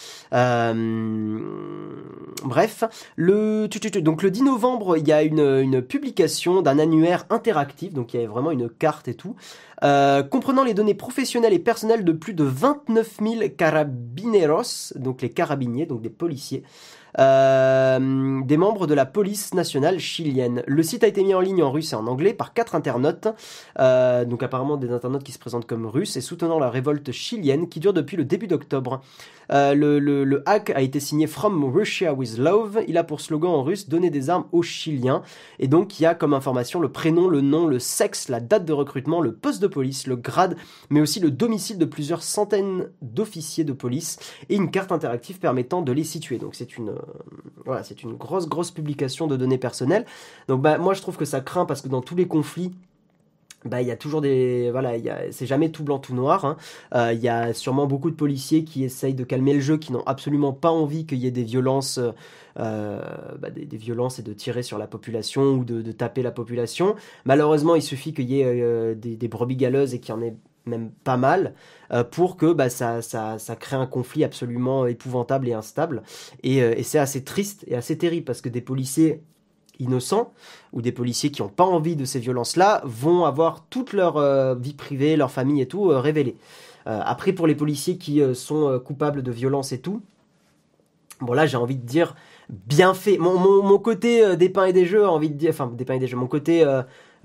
[2.43, 2.83] bref,
[3.15, 3.67] le
[4.01, 8.17] donc le 10 novembre, il y a une, une publication d'un annuaire interactif, donc il
[8.17, 9.35] y avait vraiment une carte et tout,
[9.81, 15.85] comprenant les données professionnelles et personnelles de plus de 29 000 carabineros, donc les carabiniers,
[15.85, 16.63] donc des policiers.
[17.19, 20.63] Euh, des membres de la police nationale chilienne.
[20.67, 23.27] Le site a été mis en ligne en russe et en anglais par quatre internautes,
[23.79, 27.69] euh, donc apparemment des internautes qui se présentent comme russes et soutenant la révolte chilienne
[27.69, 29.01] qui dure depuis le début d'octobre.
[29.51, 32.81] Euh, le, le, hack a été signé From Russia with Love.
[32.87, 35.21] Il a pour slogan en russe Donner des armes aux Chiliens.
[35.59, 38.65] Et donc il y a comme information le prénom, le nom, le sexe, la date
[38.65, 40.57] de recrutement, le poste de police, le grade,
[40.89, 45.81] mais aussi le domicile de plusieurs centaines d'officiers de police et une carte interactive permettant
[45.81, 46.37] de les situer.
[46.37, 46.93] Donc c'est une
[47.65, 50.05] voilà, c'est une grosse grosse publication de données personnelles.
[50.47, 52.73] Donc bah moi je trouve que ça craint parce que dans tous les conflits
[53.65, 54.93] bah il y a toujours des voilà
[55.31, 56.57] c'est jamais tout blanc tout noir hein.
[56.93, 59.91] euh, il y a sûrement beaucoup de policiers qui essayent de calmer le jeu qui
[59.91, 61.99] n'ont absolument pas envie qu'il y ait des violences
[62.59, 63.01] euh,
[63.39, 66.95] bah, des, et de tirer sur la population ou de, taper la population
[67.25, 70.35] malheureusement il suffit qu'il y ait euh, des, brebis galeuses et qu'il y en ait
[70.67, 71.53] même pas mal,
[72.11, 76.03] pour que bah, ça, ça, ça, crée un conflit absolument épouvantable et instable.
[76.43, 79.23] Et, et c'est assez triste et assez terrible parce que des policiers
[79.79, 80.33] innocents
[80.73, 84.55] ou des policiers qui n'ont pas envie de ces violences-là vont avoir toute leur euh,
[84.55, 86.35] vie privée, leur famille et tout euh, révélée.
[86.87, 90.01] Euh, après, pour les policiers qui sont coupables de violences et tout,
[91.19, 92.15] bon là j'ai envie de dire
[92.49, 93.17] bien fait.
[93.17, 95.99] Mon, mon, côté des pains et des jeux, envie de dire, enfin des pains et
[95.99, 96.63] des jeux, mon côté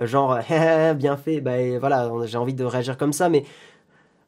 [0.00, 0.38] genre
[0.96, 3.44] bien fait, bah voilà, j'ai envie de réagir comme ça, mais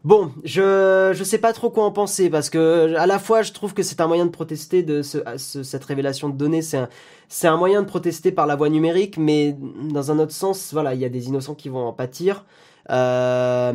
[0.05, 3.53] Bon, je je sais pas trop quoi en penser parce que à la fois je
[3.53, 6.89] trouve que c'est un moyen de protester de cette révélation de données, c'est un
[7.29, 9.57] c'est un moyen de protester par la voie numérique, mais
[9.91, 12.45] dans un autre sens, voilà, il y a des innocents qui vont en pâtir.
[12.91, 13.73] Euh,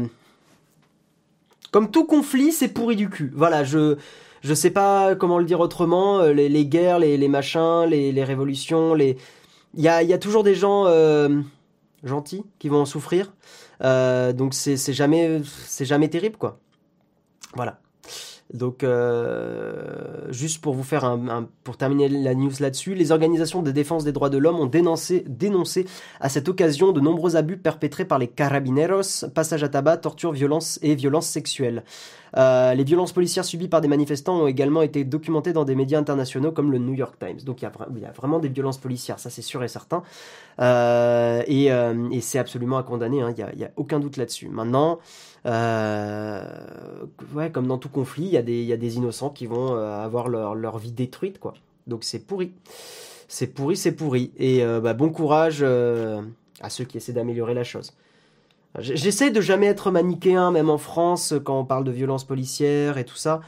[1.72, 3.32] comme tout conflit, c'est pourri du cul.
[3.36, 3.98] Voilà, je
[4.42, 6.22] je sais pas comment le dire autrement.
[6.22, 9.18] Les, les guerres, les, les machins, les, les révolutions, les
[9.76, 11.42] il y a, y a toujours des gens euh,
[12.04, 13.34] gentils qui vont en souffrir.
[13.84, 16.60] Euh, donc c'est jamais, c'est jamais terrible, quoi.
[17.56, 17.80] Voilà.
[18.54, 23.72] Donc, euh, juste pour vous faire un, pour terminer la news là-dessus, les organisations de
[23.72, 25.86] défense des droits de l'homme ont dénoncé, dénoncé
[26.20, 30.80] à cette occasion de nombreux abus perpétrés par les carabineros, passage à tabac, torture, violence
[30.82, 31.84] et violences sexuelles.
[32.38, 36.00] Euh, les violences policières subies par des manifestants ont également été documentées dans des médias
[36.00, 37.40] internationaux comme le New York Times.
[37.46, 37.66] Donc il
[38.02, 40.04] y, a, vraiment des violences policières, ça c'est sûr et certain.
[40.60, 43.34] Euh, et, euh, et c'est absolument à condamner, hein.
[43.36, 44.50] il n'y a, a, aucun doute là-dessus.
[44.50, 45.00] Maintenant,
[45.46, 46.42] ouais,
[47.52, 48.42] comme dans tout conflit, il y, a
[48.78, 51.54] des, innocents qui vont avoir leur, vie détruite, quoi.
[51.88, 52.52] Donc c'est pourri.
[53.28, 54.32] C'est pourri, c'est pourri.
[54.38, 57.94] Et bah, bon courage à ceux qui essaient d'améliorer la chose.
[58.78, 63.06] J'essaie de jamais être manichéen, même en France, quand on parle de violence policière et
[63.06, 63.42] tout ça.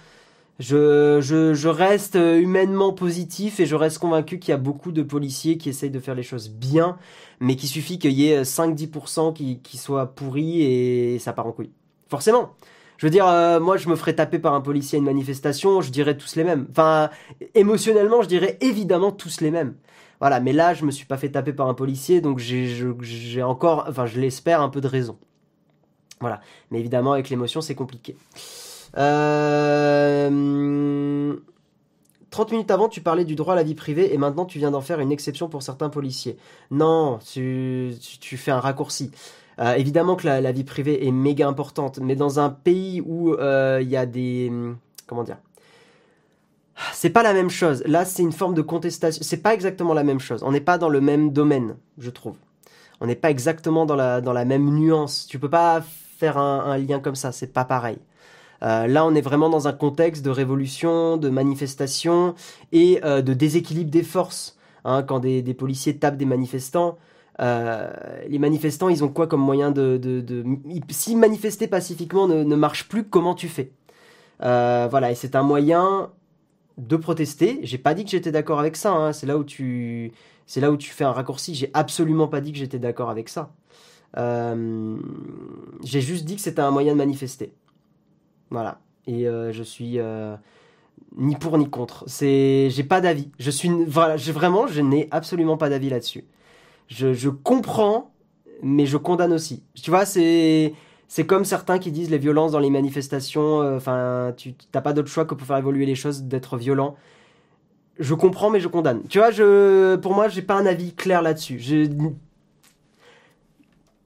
[0.60, 5.70] Je reste humainement positif et je reste convaincu qu'il y a beaucoup de policiers qui
[5.70, 6.98] essayent de faire les choses bien,
[7.40, 11.52] mais qu'il suffit qu'il y ait 5-10% qui, qui soient pourris et ça part en
[11.52, 11.72] couille.
[12.12, 12.54] Forcément.
[12.98, 15.82] Je veux dire, euh, moi, je me ferais taper par un policier à une manifestation,
[15.82, 16.68] je dirais tous les mêmes.
[16.70, 17.10] Enfin,
[17.56, 19.74] émotionnellement, je dirais évidemment tous les mêmes.
[20.20, 23.86] Voilà, mais là, je me suis pas fait taper par un policier, donc j'ai encore,
[23.90, 25.18] enfin, je l'espère, un peu de raison.
[26.20, 26.42] Voilà.
[26.70, 28.16] Mais évidemment, avec l'émotion, c'est compliqué.
[28.94, 30.30] 30 euh,
[32.52, 34.82] minutes avant, tu parlais du droit à la vie privée et maintenant tu viens d'en
[34.82, 36.38] faire une exception pour certains policiers.
[36.70, 39.12] Non, tu, fais un raccourci.
[39.62, 43.80] Euh, évidemment que la, vie privée est méga importante, mais dans un pays où euh,
[43.82, 44.52] il y a des...
[45.08, 45.38] Comment dire?
[46.94, 47.84] C'est pas la même chose.
[47.86, 49.22] Là, c'est une forme de contestation.
[49.24, 50.42] C'est pas exactement la même chose.
[50.42, 52.38] On n'est pas dans le même domaine, je trouve.
[53.02, 55.28] On n'est pas exactement dans la, dans la même nuance.
[55.30, 55.84] Tu peux pas
[56.18, 57.32] faire un, lien comme ça.
[57.32, 58.00] C'est pas pareil.
[58.64, 62.34] Euh, là, on est vraiment dans un contexte de révolution, de manifestation
[62.72, 64.58] et de déséquilibre des forces.
[64.86, 66.98] Hein, quand des, policiers tapent des manifestants,
[67.40, 67.92] euh,
[68.28, 69.98] les manifestants, ils ont quoi comme moyen de...
[69.98, 70.44] de,
[70.90, 73.72] Si manifester pacifiquement ne, marche plus, comment tu fais?
[74.40, 76.12] Voilà, et c'est un moyen
[76.78, 77.60] de protester.
[77.64, 78.92] J'ai pas dit que j'étais d'accord avec ça.
[78.92, 79.14] Hein.
[79.14, 80.12] C'est là où tu,
[80.46, 81.56] c'est là où tu fais un raccourci.
[81.56, 83.54] J'ai absolument pas dit que j'étais d'accord avec ça.
[84.18, 84.98] Euh,
[85.84, 87.54] j'ai juste dit que c'était un moyen de manifester.
[88.50, 88.82] Voilà.
[89.08, 90.36] Et euh, je suis euh,
[91.16, 92.04] ni pour ni contre.
[92.08, 93.30] C'est, j'ai pas d'avis.
[93.40, 96.26] Je suis, voilà, vraiment, je n'ai absolument pas d'avis là-dessus.
[96.88, 98.12] Je, comprends,
[98.62, 99.64] mais je condamne aussi.
[99.76, 100.74] Tu vois, c'est
[101.08, 104.94] c'est comme certains qui disent les violences dans les manifestations, euh, enfin, tu n'as pas
[104.94, 106.96] d'autre choix que pour faire évoluer les choses d'être violent.
[108.00, 109.04] Je comprends, mais je condamne.
[109.10, 111.60] Tu vois, je, pour moi, j'ai pas un avis clair là-dessus.
[111.60, 111.86] Je,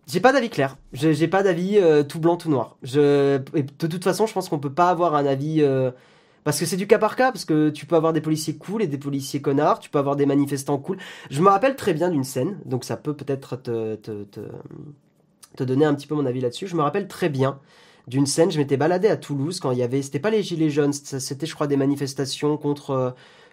[0.07, 0.77] j'ai pas d'avis clair.
[0.93, 2.77] J'ai pas d'avis euh, tout blanc, tout noir.
[2.83, 5.61] Je, de toute façon, je pense qu'on peut pas avoir un avis.
[5.61, 5.91] Euh,
[6.45, 8.83] parce que c'est du cas par cas, parce que tu peux avoir des policiers cool
[8.83, 10.97] et des policiers connards, tu peux avoir des manifestants cool.
[11.31, 13.97] Je me rappelle très bien d'une scène, donc ça peut peut-être te,
[15.63, 16.67] donner un petit peu mon avis là-dessus.
[16.67, 17.59] Je me rappelle très bien
[18.07, 20.69] d'une scène, je m'étais baladé à Toulouse quand il y avait, c'était pas les gilets
[20.69, 23.09] jaunes, c'était je crois des manifestations contre euh,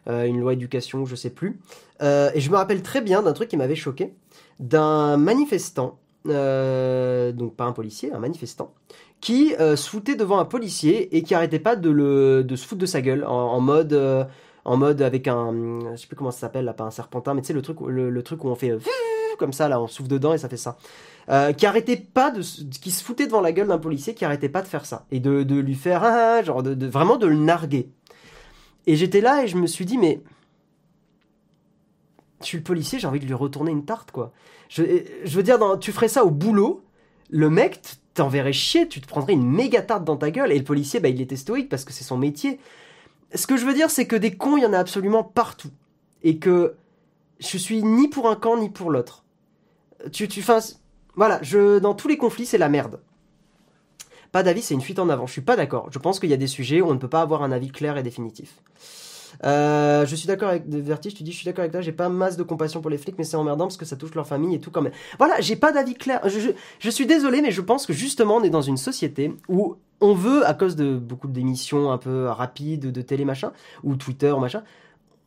[0.09, 1.61] euh, une loi éducation, je sais plus.
[2.03, 4.13] Euh, et je me rappelle très bien d'un truc qui m'avait choqué,
[4.61, 8.75] d'un manifestant, donc pas un policier, un manifestant,
[9.23, 12.81] qui se foutait devant un policier et qui arrêtait pas de, le, de se foutre
[12.81, 13.99] de sa gueule en, mode
[14.65, 17.41] en mode avec un je sais plus comment ça s'appelle là pas un serpentin mais
[17.41, 18.77] tu sais le truc le, truc où on fait
[19.39, 20.77] comme ça là on souffle dedans et ça fait ça
[21.29, 24.49] euh, qui arrêtait pas de, qui se foutait devant la gueule d'un policier, qui arrêtait
[24.49, 27.27] pas de faire ça et de, de lui faire ah, ah, genre de, vraiment de
[27.27, 27.91] le narguer.
[28.87, 30.21] Et j'étais là et je me suis dit mais
[32.41, 34.33] je suis le policier, j'ai envie de lui retourner une tarte quoi.
[34.69, 34.83] Je,
[35.27, 36.83] veux dire, tu ferais ça au boulot,
[37.31, 37.81] le mec
[38.15, 41.09] t'enverrait chier, tu te prendrais une méga tarte dans ta gueule et le policier bah
[41.09, 42.61] il était stoïque parce que c'est son métier.
[43.35, 45.71] Ce que je veux dire c'est que des cons il y en a absolument partout
[46.23, 46.75] et que
[47.41, 49.25] je suis ni pour un camp ni pour l'autre.
[50.13, 50.43] Tu, tu,
[51.15, 53.01] voilà, je, dans tous les conflits, c'est la merde.
[54.31, 55.27] Pas d'avis, c'est une fuite en avant.
[55.27, 55.89] Je suis pas d'accord.
[55.93, 57.71] Je pense qu'il y a des sujets où on ne peut pas avoir un avis
[57.71, 58.55] clair et définitif.
[59.45, 62.09] Euh, je suis d'accord avec Vertige, tu dis je suis d'accord avec toi, j'ai pas
[62.09, 64.55] masse de compassion pour les flics, mais c'est emmerdant parce que ça touche leur famille
[64.55, 64.93] et tout quand même.
[65.19, 66.21] Voilà, j'ai pas d'avis clair.
[66.27, 70.15] Je, suis désolé, mais je pense que justement on est dans une société où on
[70.15, 73.53] veut, à cause de beaucoup d'émissions un peu rapides, de télé machin,
[73.85, 74.63] ou Twitter machin,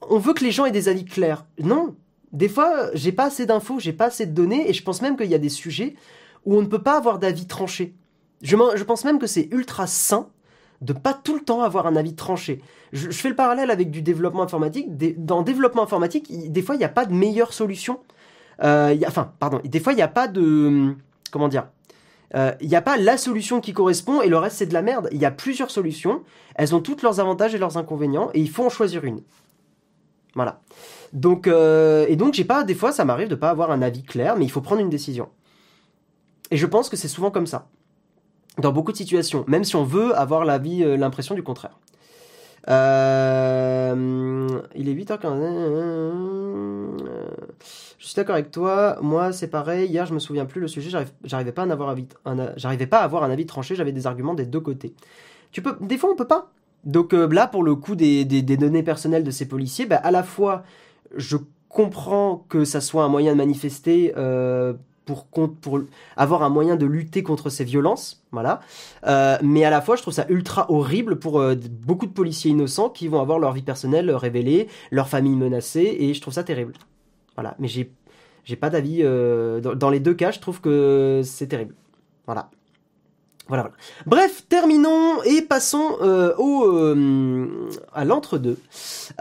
[0.09, 1.45] on veut que les gens aient des avis clairs.
[1.61, 1.95] Non,
[2.33, 5.17] Des fois, j'ai pas assez d'infos, j'ai pas assez de données, et je pense même
[5.17, 5.95] qu'il y a des sujets
[6.45, 7.95] où on ne peut pas avoir d'avis tranché.
[8.41, 10.29] Je, je pense même que c'est ultra sain
[10.81, 12.61] de pas tout le temps avoir un avis tranché.
[12.93, 14.87] Je, fais le parallèle avec du développement informatique.
[15.23, 17.99] dans développement informatique, des fois, il n'y a pas de meilleure solution.
[18.63, 20.95] Euh, enfin, pardon, des fois, il n'y a pas de...
[21.31, 21.67] Comment dire
[22.33, 24.81] euh, il n'y a pas la solution qui correspond et le reste c'est de la
[24.81, 25.07] merde.
[25.11, 26.23] Il y a plusieurs solutions,
[26.55, 29.21] elles ont toutes leurs avantages et leurs inconvénients et il faut en choisir une.
[30.33, 30.61] Voilà.
[31.13, 34.03] Donc euh, et donc j'ai pas des fois ça m'arrive de pas avoir un avis
[34.03, 35.29] clair, mais il faut prendre une décision.
[36.51, 37.67] Et je pense que c'est souvent comme ça
[38.59, 41.77] dans beaucoup de situations, même si on veut avoir euh, l'impression du contraire.
[42.67, 45.35] Euh, il est 8h15.
[47.97, 48.97] Je suis d'accord avec toi.
[49.01, 49.89] Moi, c'est pareil.
[49.89, 50.89] Hier, je me souviens plus le sujet.
[51.23, 51.95] J'arrivais pas à avoir
[52.55, 53.75] j'arrivais pas à avoir un avis tranché.
[53.75, 54.95] J'avais des arguments des deux côtés.
[55.81, 56.49] Des fois, on peut pas.
[56.83, 60.23] Donc euh, là, pour le coup des, données personnelles de ces policiers, bah, à la
[60.23, 60.63] fois,
[61.15, 61.37] je
[61.69, 64.13] comprends que ça soit un moyen de manifester
[65.05, 65.81] pour,
[66.17, 68.61] avoir un moyen de lutter contre ces violences, voilà.
[69.05, 72.51] Euh, mais à la fois, je trouve ça ultra horrible pour euh, beaucoup de policiers
[72.51, 76.43] innocents qui vont avoir leur vie personnelle révélée, leur famille menacée, et je trouve ça
[76.43, 76.73] terrible.
[77.35, 77.55] Voilà.
[77.59, 77.89] Mais j'ai,
[78.55, 78.99] pas d'avis.
[79.01, 81.75] Euh, dans, les deux cas, je trouve que c'est terrible.
[82.25, 82.49] Voilà.
[83.47, 83.69] Voilà.
[84.07, 88.57] Bref, terminons et passons euh, au, euh, à l'entre-deux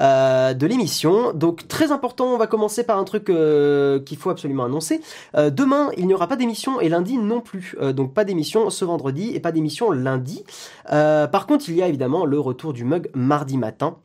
[0.01, 1.35] euh, de l'émission.
[1.35, 5.03] Donc très important, on va commencer par un truc qu'il faut absolument annoncer.
[5.35, 7.77] demain, il n'y aura pas d'émission et lundi non plus.
[7.95, 10.45] donc pas d'émission ce vendredi et pas d'émission lundi.
[10.89, 13.97] par contre, il y a évidemment le retour du mug mardi matin.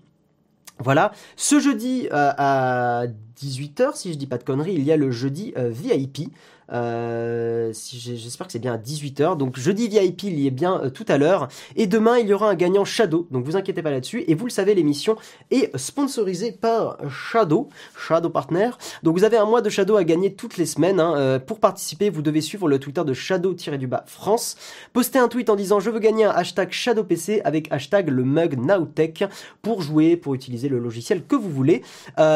[0.82, 3.06] Voilà, ce jeudi à
[3.42, 6.30] 18h, si je dis pas de conneries, il y a le jeudi VIP.
[6.72, 9.38] Euh, J'espère que c'est bien à 18h.
[9.38, 11.48] Donc jeudi VIP, il y est bien euh, tout à l'heure.
[11.76, 13.28] Et demain, il y aura un gagnant Shadow.
[13.32, 14.24] Donc vous inquiétez pas là-dessus.
[14.28, 15.16] Et vous le savez, l'émission
[15.52, 18.72] est sponsorisée par Shadow, Shadow Partner.
[19.04, 21.00] Donc vous avez un mois de Shadow à gagner toutes les semaines.
[21.00, 21.14] Hein.
[21.18, 24.56] Euh, pour participer, vous devez suivre le Twitter de Shadow-du-bas France.
[24.94, 28.24] Postez un tweet en disant je veux gagner un hashtag Shadow PC avec hashtag le
[28.24, 29.24] mug Nowtech
[29.62, 31.84] pour jouer, pour utiliser le logiciel que vous voulez.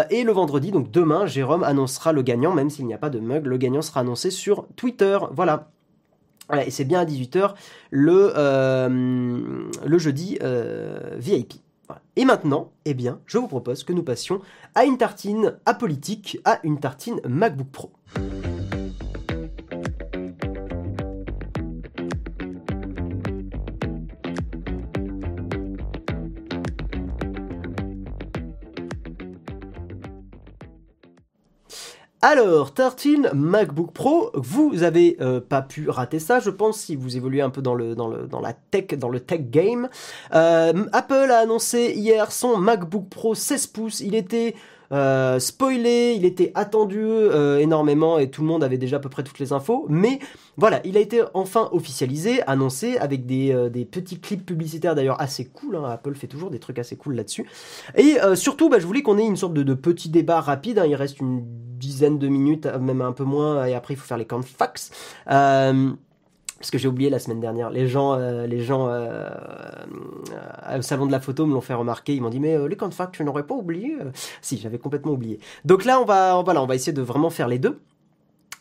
[0.10, 3.20] Et le vendredi, donc demain, Jérôme annoncera le gagnant, même s'il n'y a pas de
[3.20, 5.18] mug, le gagnant sera annoncé sur Twitter.
[5.32, 5.70] Voilà.
[6.66, 7.54] et c'est bien à 18h
[7.92, 11.56] le, euh, le jeudi euh, VIP.
[12.16, 14.42] Et maintenant, eh bien, je vous propose que nous passions
[14.76, 17.92] à une tartine apolitique, à une tartine MacBook Pro.
[32.26, 37.18] Alors, Tartine MacBook Pro, vous avez euh, pas pu rater ça, je pense, si vous
[37.18, 39.90] évoluez un peu dans le dans la tech, dans le tech game.
[40.34, 44.00] Euh, Apple a annoncé hier son MacBook Pro 16 pouces.
[44.00, 44.56] Il était
[44.94, 49.10] euh, spoilé, il était attendu euh, énormément et tout le monde avait déjà à peu
[49.10, 49.86] près toutes les infos.
[49.90, 50.20] Mais
[50.56, 53.54] voilà, il a été enfin officialisé, annoncé avec des,
[53.92, 55.76] petits clips publicitaires d'ailleurs assez cool.
[55.76, 55.90] Hein.
[55.90, 57.46] Apple fait toujours des trucs assez cool là-dessus.
[57.98, 60.80] Et surtout, bah, je voulais qu'on ait une sorte de, de petit débat rapide.
[60.80, 60.86] Hein.
[60.86, 61.44] Il reste une
[61.88, 64.92] dizaine de minutes, même un peu moins, et après il faut faire les camps fax.
[65.30, 65.92] Euh,
[66.64, 67.70] parce que j'ai oublié la semaine dernière.
[67.72, 69.28] Les gens, euh, les gens euh,
[70.32, 72.16] euh, au salon de la photo me l'ont fait remarquer.
[72.16, 73.98] Ils m'ont dit mais les camps fax, tu n'aurais pas oublié?
[74.42, 75.42] Si, j'avais complètement oublié.
[75.66, 77.82] Donc là, on va, on va essayer de vraiment faire les deux.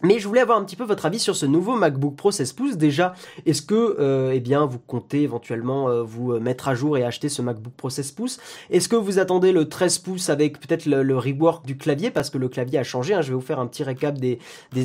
[0.03, 2.53] Mais je voulais avoir un petit peu votre avis sur ce nouveau MacBook Pro 16
[2.55, 2.77] pouces.
[2.77, 3.15] Déjà,
[3.47, 7.05] est-ce que euh, eh bien vous comptez éventuellement euh, vous euh, mettre à jour et
[7.05, 8.41] acheter ce MacBook Pro 16 pouces?
[8.71, 12.11] Est-ce que vous attendez le 13 pouces avec peut-être le, rework du clavier?
[12.11, 13.23] Parce que le clavier a changé hein.
[13.23, 14.39] Je vais vous faire un petit récap des,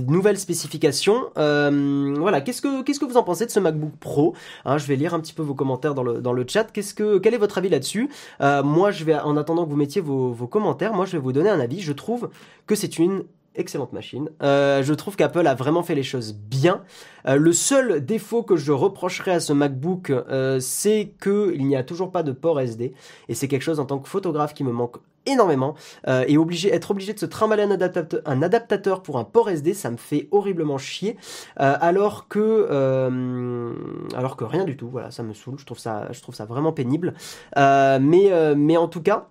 [0.08, 1.32] nouvelles spécifications.
[1.36, 4.36] voilà, qu'est-ce que qu'est-ce que vous en pensez de ce MacBook Pro?
[4.66, 6.66] Hein, Je vais lire un petit peu vos commentaires dans le dans le chat.
[6.66, 8.10] Qu'est-ce que quel est votre avis là-dessus?
[8.40, 11.32] Moi, je vais en attendant que vous mettiez vos, vos commentaires, moi je vais vous
[11.32, 11.82] donner un avis.
[11.82, 12.30] Je trouve
[12.68, 13.24] que c'est une
[13.58, 14.30] excellente machine.
[14.42, 16.84] Euh, je trouve qu'Apple a vraiment fait les choses bien.
[17.28, 21.84] Euh, le seul défaut que je reprocherais à ce MacBook, euh, c'est qu'il n'y a
[21.84, 22.94] toujours pas de port SD.
[23.28, 25.76] Et c'est quelque chose en tant que photographe qui me manque énormément.
[26.08, 26.38] et
[26.72, 30.78] être obligé de se trimballer un adaptateur, pour un port SD, ça me fait horriblement
[30.78, 31.18] chier.
[31.58, 32.66] alors que,
[34.46, 34.88] rien du tout.
[34.88, 35.60] Voilà, ça me saoule.
[35.60, 37.14] Je trouve ça, vraiment pénible.
[37.58, 39.28] mais en tout cas.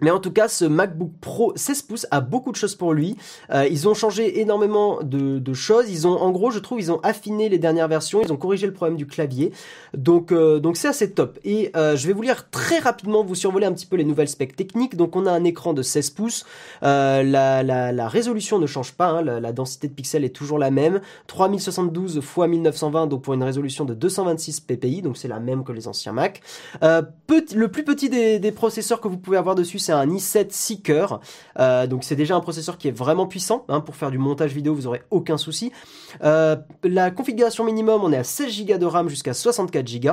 [0.00, 3.16] Mais en tout cas, ce MacBook Pro 16 pouces a beaucoup de choses pour lui.
[3.50, 5.90] Euh, ils ont changé énormément de, de, choses.
[5.90, 8.20] Ils ont, en gros, je trouve, ils ont affiné les dernières versions.
[8.22, 9.52] Ils ont corrigé le problème du clavier.
[9.94, 11.38] Donc, euh, donc c'est assez top.
[11.44, 14.28] Et euh, je vais vous lire très rapidement, vous survoler un petit peu les nouvelles
[14.28, 14.96] specs techniques.
[14.96, 16.46] Donc, on a un écran de 16 pouces.
[16.82, 19.08] La, la, la, résolution ne change pas.
[19.08, 19.22] Hein.
[19.22, 21.00] La, densité de pixels est toujours la même.
[21.26, 25.02] 3072 x 1920, donc pour une résolution de 226 ppi.
[25.02, 26.40] Donc, c'est la même que les anciens Mac.
[27.26, 30.48] Petit, le plus petit des, des processeurs que vous pouvez avoir dessus, c'est un i7
[30.50, 31.18] Seeker,
[31.58, 33.64] euh, donc c'est déjà un processeur qui est vraiment puissant.
[33.68, 35.72] Hein, pour faire du montage vidéo, vous aurez aucun souci.
[36.22, 40.10] Euh, la configuration minimum, on est à 16 Go de RAM jusqu'à 64 Go.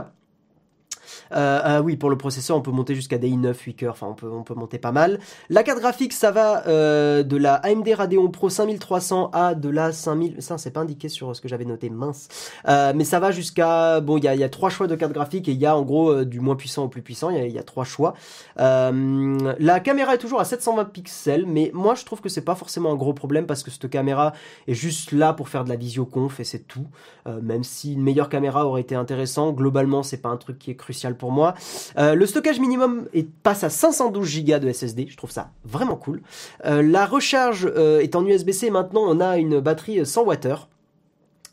[1.33, 4.07] Euh, ah oui, pour le processeur, on peut monter jusqu'à des i9, 8 cœurs, enfin
[4.09, 5.19] on peut, on peut monter pas mal.
[5.49, 9.91] La carte graphique, ça va euh, de la AMD Radeon Pro 5300 à de la
[9.91, 10.41] 5000...
[10.41, 12.27] Ça, c'est pas indiqué sur ce que j'avais noté, mince.
[12.67, 14.01] Euh, mais ça va jusqu'à...
[14.01, 15.75] Bon, il y a, y a trois choix de carte graphique et il y a
[15.75, 18.13] en gros euh, du moins puissant au plus puissant, il y, y, a trois choix.
[18.59, 22.55] Euh, la caméra est toujours à 720 pixels, mais moi je trouve que c'est pas
[22.55, 24.33] forcément un gros problème parce que cette caméra
[24.67, 26.87] est juste là pour faire de la visioconf et c'est tout.
[27.27, 30.71] Euh, même si une meilleure caméra aurait été intéressant, globalement c'est pas un truc qui
[30.71, 31.55] est crucial pour moi.
[31.97, 33.07] Euh, le stockage minimum
[33.43, 36.21] passe à 512 Go de SSD, je trouve ça vraiment cool.
[36.65, 40.67] Euh, la recharge euh, est en USB-C, maintenant on a une batterie 100 Wh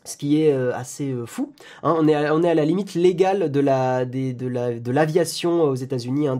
[0.05, 1.53] ce qui est assez fou.
[1.81, 4.91] Hein, on, est à, on est à la limite légale de la de la de
[4.91, 6.35] l'aviation aux États-Unis, hein,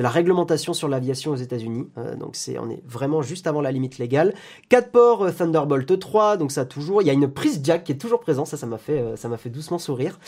[0.00, 1.86] de la réglementation sur l'aviation aux États-Unis.
[1.98, 4.32] Euh, donc c'est on est vraiment juste avant la limite légale.
[4.70, 7.02] 4 ports euh, Thunderbolt 3, donc ça toujours.
[7.02, 8.46] Il y a une prise jack qui est toujours présente.
[8.46, 10.18] Ça, ça m'a fait euh, ça m'a fait doucement sourire.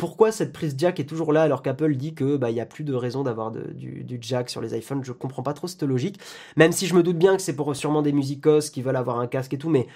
[0.00, 2.66] pourquoi cette prise jack est toujours là alors qu'Apple dit que bah il y a
[2.66, 5.04] plus de raison d'avoir du, du jack sur les iPhones?
[5.04, 6.18] Je comprends pas trop cette logique.
[6.56, 9.20] Même si je me doute bien que c'est pour sûrement des musicos qui veulent avoir
[9.20, 9.86] un casque et tout, mais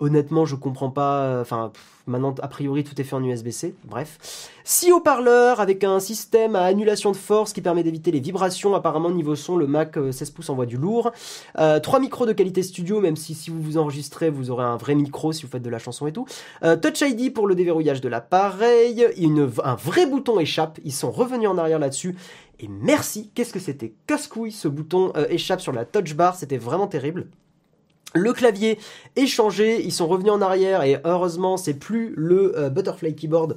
[0.00, 1.22] honnêtement, je comprends pas.
[1.22, 1.72] euh, Enfin,
[2.06, 3.74] maintenant, a priori, tout est fait en USB-C.
[3.84, 4.50] Bref.
[4.64, 8.74] 6 haut-parleurs avec un système à annulation de force qui permet d'éviter les vibrations.
[8.74, 11.12] Apparemment, niveau son, le Mac euh, 16 pouces envoie du lourd.
[11.58, 14.76] Euh, 3 micros de qualité studio, même si si vous vous enregistrez, vous aurez un
[14.76, 16.26] vrai micro si vous faites de la chanson et tout.
[16.62, 19.06] Euh, Touch ID pour le déverrouillage de l'appareil.
[19.64, 20.78] Un vrai bouton échappe.
[20.84, 22.16] Ils sont revenus en arrière là-dessus.
[22.58, 23.30] Et merci.
[23.34, 23.94] Qu'est-ce que c'était?
[24.06, 26.34] Casse-couille ce bouton euh, échappe sur la touch bar.
[26.34, 27.28] C'était vraiment terrible.
[28.16, 28.78] Le clavier
[29.14, 33.56] est changé, ils sont revenus en arrière et heureusement c'est plus le euh, Butterfly Keyboard.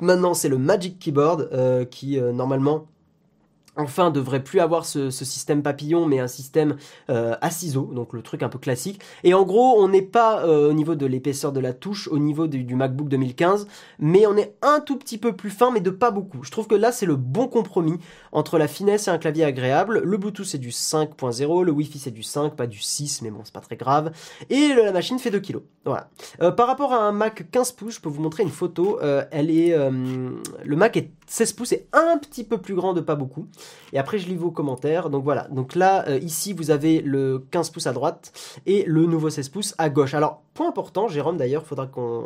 [0.00, 2.86] Maintenant c'est le Magic Keyboard euh, qui euh, normalement
[3.76, 6.76] enfin devrait plus avoir ce, système papillon mais un système
[7.10, 9.00] euh, à ciseaux donc le truc un peu classique.
[9.24, 12.18] Et en gros on n'est pas euh, au niveau de l'épaisseur de la touche au
[12.18, 13.66] niveau du, du, MacBook 2015
[13.98, 16.42] mais on est un tout petit peu plus fin mais de pas beaucoup.
[16.42, 17.98] Je trouve que là c'est le bon compromis
[18.32, 20.02] entre la finesse et un clavier agréable.
[20.04, 23.40] Le Bluetooth c'est du 5.0 le Wi-Fi c'est du 5 pas du 6 mais bon
[23.44, 24.12] c'est pas très grave.
[24.50, 26.10] Et la machine fait 2 kg voilà.
[26.40, 29.00] Euh, par rapport à un Mac 15 pouces je peux vous montrer une photo.
[29.02, 33.00] Euh, elle est le Mac est 16 pouces est un petit peu plus grand de
[33.00, 33.46] pas beaucoup
[33.92, 35.10] et après, je lis vos commentaires.
[35.10, 35.48] Donc voilà.
[35.48, 38.32] Donc là, euh, ici, vous avez le 15 pouces à droite
[38.66, 40.14] et le nouveau 16 pouces à gauche.
[40.14, 42.24] Alors, point important, Jérôme, d'ailleurs, faudra qu'on,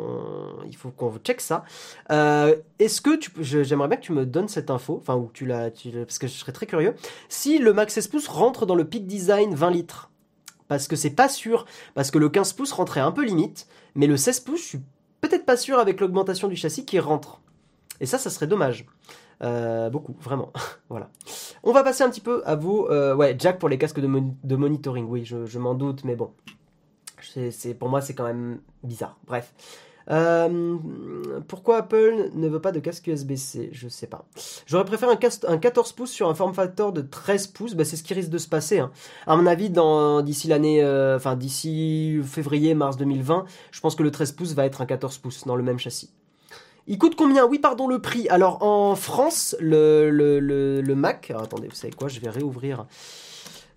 [0.65, 1.63] il faut qu'on check ça.
[2.11, 5.51] Euh, est-ce que tu, j'aimerais bien que tu me donnes cette info, enfin, ou tu
[5.75, 6.95] tu, parce que je serais très curieux.
[7.29, 10.09] Si le Max 16 pouces rentre dans le Peak Design 20 litres,
[10.67, 11.65] parce que c'est pas sûr,
[11.95, 14.81] parce que le 15 pouces rentrait un peu limite, mais le 16 pouces, je suis
[15.21, 17.41] peut-être pas sûr avec l'augmentation du châssis qui rentre.
[17.99, 18.85] Et ça, ça serait dommage.
[19.43, 20.51] Euh, beaucoup, vraiment.
[20.89, 21.09] voilà.
[21.63, 22.89] On va passer un petit peu à vos...
[22.91, 26.15] Euh, ouais, Jack pour les casques de, mon de monitoring, oui, je, m'en doute, mais
[26.15, 26.31] bon.
[27.51, 29.17] C'est, pour moi, c'est quand même bizarre.
[29.27, 29.53] Bref.
[30.09, 30.77] Euh,
[31.49, 34.25] pourquoi Apple ne veut pas de casque USB-C Je sais pas.
[34.65, 37.75] J'aurais préféré un, casque, un 14 pouces sur un form factor de 13 pouces.
[37.75, 38.79] Bah, c'est ce qui risque de se passer.
[38.79, 38.91] Hein.
[39.25, 39.69] À mon avis,
[40.23, 40.81] d'ici l'année,
[41.15, 45.45] enfin d'ici février-mars 2020, je pense que le 13 pouces va être un 14 pouces
[45.45, 46.09] dans le même châssis.
[46.89, 47.45] Il coûte combien?
[47.45, 48.29] Oui, pardon, le prix.
[48.29, 51.29] Alors, en France, le, Mac...
[51.29, 52.07] Alors, attendez, vous savez quoi?
[52.07, 52.85] Je vais réouvrir.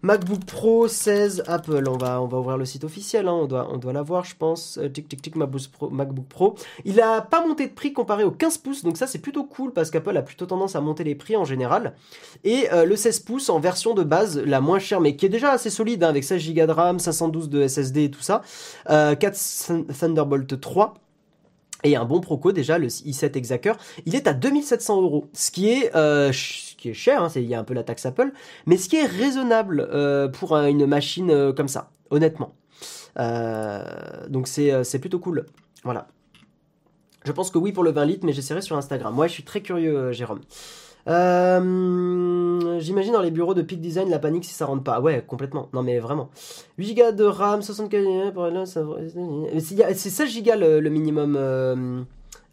[0.02, 1.84] MacBook Pro 16 Apple.
[1.88, 3.26] On va, on va ouvrir le site officiel.
[3.26, 3.32] Hein.
[3.32, 4.78] On doit, on doit l'avoir, je pense.
[4.78, 6.54] Euh, tic, tic, tic, MacBook Pro.
[6.84, 8.84] Il a pas monté de prix comparé au 15 pouces.
[8.84, 11.44] Donc ça, c'est plutôt cool parce qu'Apple a plutôt tendance à monter les prix en
[11.44, 11.94] général.
[12.44, 15.30] Et euh, le 16 pouces en version de base, la moins chère, mais qui est
[15.30, 18.42] déjà assez solide, hein, avec 16 Go de RAM, 512 de SSD et tout ça.
[18.88, 20.94] Euh, 4 Thunderbolt 3
[21.84, 23.72] et un bon Proco déjà, le i7 Exacer,
[24.06, 27.44] il est à 2700 euros, ce qui est euh, ce qui est cher, hein, il
[27.44, 28.32] y a un peu la taxe Apple,
[28.66, 32.54] mais ce qui est raisonnable euh, pour une machine euh, comme ça, honnêtement.
[33.16, 35.46] Donc c'est c'est plutôt cool,
[35.84, 36.08] voilà.
[37.24, 39.14] Je pense que oui pour le 20 litres, mais j'essaierai sur Instagram.
[39.14, 40.40] Moi, je suis très curieux, Jérôme.
[41.08, 45.00] Euh, J'imagine dans les bureaux de Peak Design la panique si ça rentre pas.
[45.00, 45.68] Ouais, complètement.
[45.72, 46.30] Non, mais vraiment.
[46.78, 52.02] 8 Go de RAM, 64 pour là, c'est 16 Go le, le minimum, euh,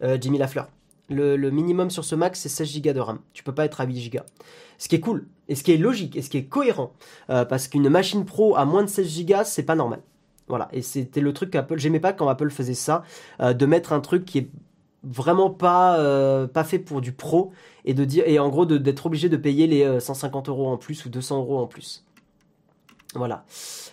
[0.04, 0.70] euh, Jimmy Lafleur.
[1.10, 3.20] Le, minimum sur ce Mac, c'est 16 Go de RAM.
[3.34, 4.20] Tu peux pas être à 8 Go.
[4.78, 6.92] Ce qui est cool, et ce qui est logique, et ce qui est cohérent.
[7.28, 10.02] Parce qu'une machine pro à moins de 16 Go, c'est pas normal.
[10.50, 13.04] Voilà, et c'était le truc qu'Apple, j'aimais pas quand Apple faisait ça,
[13.40, 14.50] de mettre un truc qui est
[15.08, 17.52] vraiment pas euh, pas fait pour du pro
[17.86, 21.40] et de en gros d'être obligé de payer les 150 euros en plus ou 200
[21.40, 22.04] euros en plus.
[23.16, 23.46] Voilà.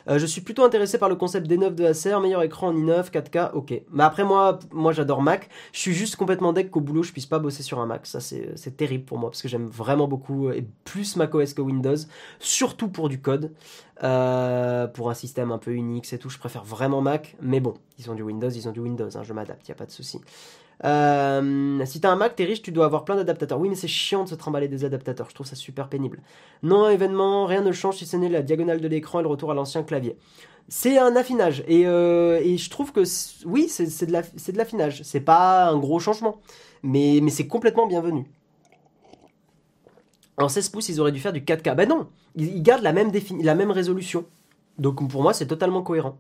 [0.09, 3.11] Euh, je suis plutôt intéressé par le concept D9 de Acer, meilleur écran en i9,
[3.11, 3.83] 4K, ok.
[3.91, 5.49] Mais après moi, moi j'adore Mac.
[5.73, 8.07] Je suis juste complètement deck qu'au boulot je puisse pas bosser sur un Mac.
[8.07, 11.97] Ça c'est terrible pour moi parce que j'aime vraiment beaucoup et plus macOS que Windows,
[12.39, 13.53] surtout pour du code,
[14.03, 16.29] euh, pour un système un peu Unix et tout.
[16.29, 17.37] Je préfère vraiment Mac.
[17.41, 19.17] Mais bon, ils ont du Windows, ils ont du Windows.
[19.17, 20.21] Hein, je m'adapte, y a pas de souci.
[20.85, 23.59] Euh, si t'as un Mac, t'es riche, tu dois avoir plein d'adaptateurs.
[23.59, 25.29] Oui, mais c'est chiant de se trimballer des adaptateurs.
[25.31, 26.21] Je trouve ça super pénible.
[26.63, 29.51] Non, événement, rien ne change si ce n'est la diagonale de l'écran et le retour
[29.51, 30.17] à l'ancien clavier.
[30.69, 31.65] C'est un affinage.
[31.69, 33.03] Et, euh, je trouve que
[33.47, 35.03] oui, c'est de l'affinage.
[35.03, 36.41] C'est pas un gros changement.
[36.83, 38.27] Mais, mais c'est complètement bienvenu.
[40.37, 41.75] En 16 pouces, ils auraient dû faire du 4K.
[41.75, 43.11] Ben non, ils, gardent la même,
[43.41, 44.25] la même résolution.
[44.79, 46.19] Donc pour moi, c'est totalement cohérent.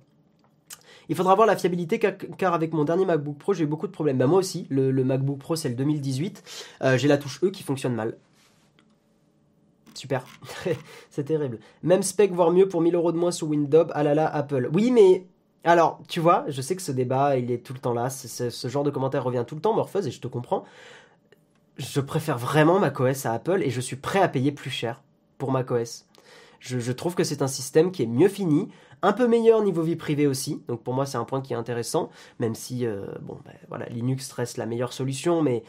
[1.08, 3.92] Il faudra voir la fiabilité car, avec mon dernier MacBook Pro, j'ai eu beaucoup de
[3.92, 4.18] problèmes.
[4.18, 6.42] Bah, moi aussi, le, MacBook Pro, c'est le 2018.
[6.82, 8.16] Euh, j'ai la touche E qui fonctionne mal.
[9.94, 10.26] Super.
[11.10, 11.58] c'est terrible.
[11.82, 13.86] Même spec, voire mieux pour 1000 euros de moins sous Windows.
[13.92, 14.68] Ah là là, Apple.
[14.72, 15.26] Oui, mais
[15.64, 18.10] alors, tu vois, je sais que ce débat, il est tout le temps là.
[18.10, 20.64] ce genre de commentaire revient tout le temps, Morpheuse, et je te comprends.
[21.78, 25.02] Je préfère vraiment macOS à Apple et je suis prêt à payer plus cher
[25.38, 26.06] pour macOS.
[26.60, 28.68] Je, je trouve que c'est un système qui est mieux fini,
[29.04, 30.62] un peu meilleur niveau vie privée aussi.
[30.68, 33.86] Donc pour moi, c'est un point qui est intéressant, même si euh, bon, ben, voilà,
[33.86, 35.62] Linux reste la meilleure solution, mais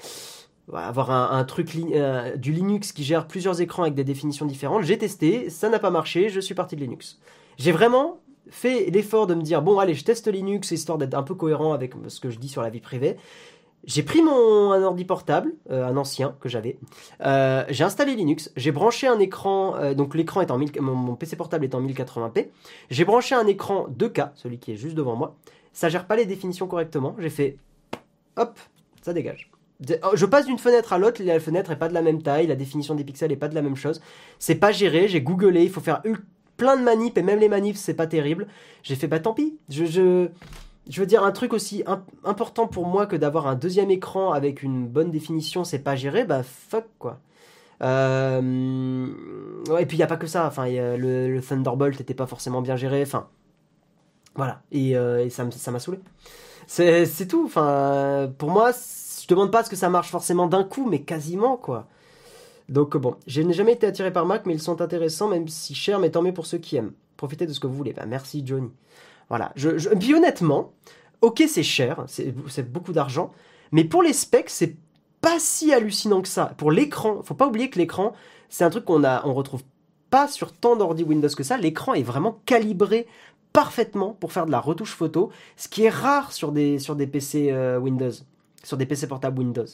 [0.74, 4.98] avoir un, truc euh, du Linux qui gère plusieurs écrans avec des définitions différentes, j'ai
[4.98, 7.20] testé, ça n'a pas marché, je suis parti de Linux.
[7.58, 8.20] J'ai vraiment
[8.50, 11.74] fait l'effort de me dire bon allez je teste Linux histoire d'être un peu cohérent
[11.74, 13.18] avec ce que je dis sur la vie privée
[13.86, 16.78] j'ai pris mon un ordi portable, euh, un ancien que j'avais.
[17.22, 18.52] Euh, j'ai installé Linux.
[18.56, 19.76] J'ai branché un écran.
[19.76, 22.48] Euh, donc l'écran est en mon, PC portable est en 1080p.
[22.90, 25.36] J'ai branché un écran 2K, celui qui est juste devant moi.
[25.74, 27.16] Ça gère pas les définitions correctement.
[27.20, 27.58] J'ai fait,
[28.38, 28.58] hop,
[29.02, 29.52] ça dégage.
[30.04, 32.48] Oh, je passe d'une fenêtre à l'autre, la fenêtre est pas de la même taille,
[32.48, 34.02] la définition des pixels est pas de la même chose.
[34.40, 36.02] C'est pas géré, j'ai googlé, il faut faire
[36.56, 38.48] plein de manips et même les manips c'est pas terrible.
[38.84, 40.30] J'ai fait bah tant pis, je, je
[40.90, 41.84] je veux dire, un truc aussi
[42.24, 46.26] important pour moi que d'avoir un deuxième écran avec une bonne définition, c'est pas géré,
[46.26, 47.20] bah fuck quoi.
[47.82, 49.08] Euh...
[49.80, 52.76] Et puis il n'y a pas que ça, enfin, le, Thunderbolt n'était pas forcément bien
[52.76, 53.28] géré, enfin,
[54.36, 56.00] voilà, et, euh, ça m'a saoulé.
[56.68, 60.88] C'est tout, enfin, pour moi, je demande pas ce que ça marche forcément d'un coup,
[60.90, 61.88] mais quasiment quoi.
[62.70, 65.76] Donc bon, je n'ai jamais été attiré par Mac, mais ils sont intéressants, même si
[65.76, 66.94] chers, mais tant mieux pour ceux qui aiment.
[67.18, 67.94] Profitez de ce que vous voulez.
[67.94, 68.72] Bah, merci Johnny.
[69.30, 69.52] Voilà.
[69.56, 70.74] Je, je, honnêtement,
[71.22, 73.32] ok, c'est cher, c'est beaucoup d'argent,
[73.72, 74.76] mais pour les specs, c'est
[75.22, 76.54] pas si hallucinant que ça.
[76.58, 78.14] Pour l'écran, faut pas oublier que l'écran,
[78.50, 79.64] c'est un truc qu'on a, on retrouve
[80.10, 81.58] pas sur tant d'ordi Windows que ça.
[81.58, 83.08] L'écran est vraiment calibré
[83.54, 87.50] parfaitement pour faire de la retouche photo, ce qui est rare sur des, sur PC
[87.52, 88.12] euh, Windows,
[88.64, 89.66] sur des PC portables Windows.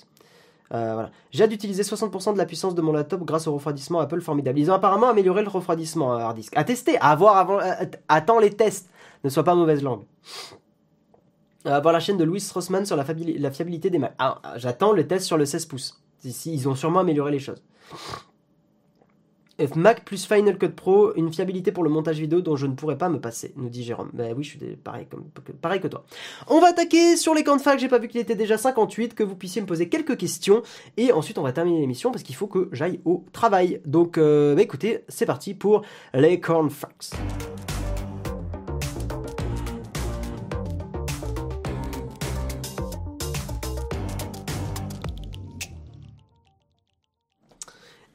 [0.73, 1.11] Euh, voilà.
[1.31, 4.57] J'ai hâte d'utiliser 60% de la puissance de mon laptop grâce au refroidissement Apple formidable.
[4.59, 6.53] Ils ont apparemment amélioré le refroidissement hard disk.
[6.55, 7.59] À tester, à voir avant.
[7.59, 7.73] Euh,
[8.07, 8.89] attends les tests
[9.23, 10.03] ne sois pas mauvaise langue.
[11.67, 14.15] Euh, voir la chaîne de Louis Rossman sur la, fiabilité des Mac.
[14.17, 16.01] Ah, j'attends le test sur le 16 pouces.
[16.23, 17.61] Ici, ils ont sûrement amélioré les choses.
[19.75, 22.97] Mac plus Final Cut Pro, une fiabilité pour le montage vidéo dont je ne pourrais
[22.97, 24.09] pas me passer, nous dit Jérôme.
[24.13, 25.07] Ben oui, je suis pareil,
[25.61, 26.03] pareil que toi.
[26.47, 29.35] On va attaquer sur les camps j'ai pas vu qu'il était déjà 58, que vous
[29.35, 30.63] puissiez me poser quelques questions,
[30.97, 33.81] et ensuite on va terminer l'émission parce qu'il faut que j'aille au travail.
[33.85, 36.67] Donc euh, bah, écoutez, c'est parti pour les camps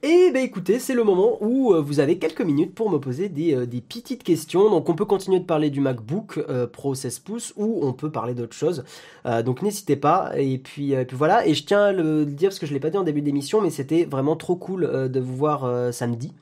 [0.09, 3.29] Et ben écoutez, c'est le moment où euh, vous avez quelques minutes pour me poser
[3.29, 4.71] des, euh, petites questions.
[4.71, 8.13] Donc on peut continuer de parler du MacBook euh, Pro 16 pouces ou on peut
[8.13, 8.85] parler d'autres choses.
[9.45, 10.31] donc n'hésitez pas.
[10.37, 11.45] Et puis, voilà.
[11.45, 13.61] Et je tiens à le dire parce que je l'ai pas dit en début d'émission,
[13.61, 16.33] mais c'était vraiment trop cool de vous voir samedi.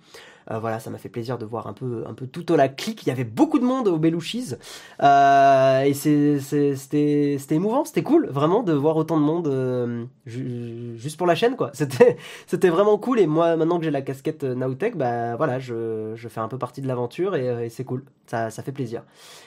[0.51, 2.69] Euh, voilà, ça m'a fait plaisir de voir un peu, un peu tout au la
[2.69, 3.03] clique.
[3.05, 4.55] Il y avait beaucoup de monde au Belouchis.
[5.03, 11.27] Euh, et c'était, émouvant, c'était cool, vraiment, de voir autant de monde euh, juste pour
[11.27, 11.73] la chaîne, quoi.
[12.47, 13.21] C'était, vraiment cool.
[13.21, 16.59] Et moi, maintenant que j'ai la casquette Nowtech, bah voilà, je, je fais un peu
[16.59, 18.05] partie de l'aventure et, c'est cool.
[18.27, 19.03] Ça, ça fait plaisir.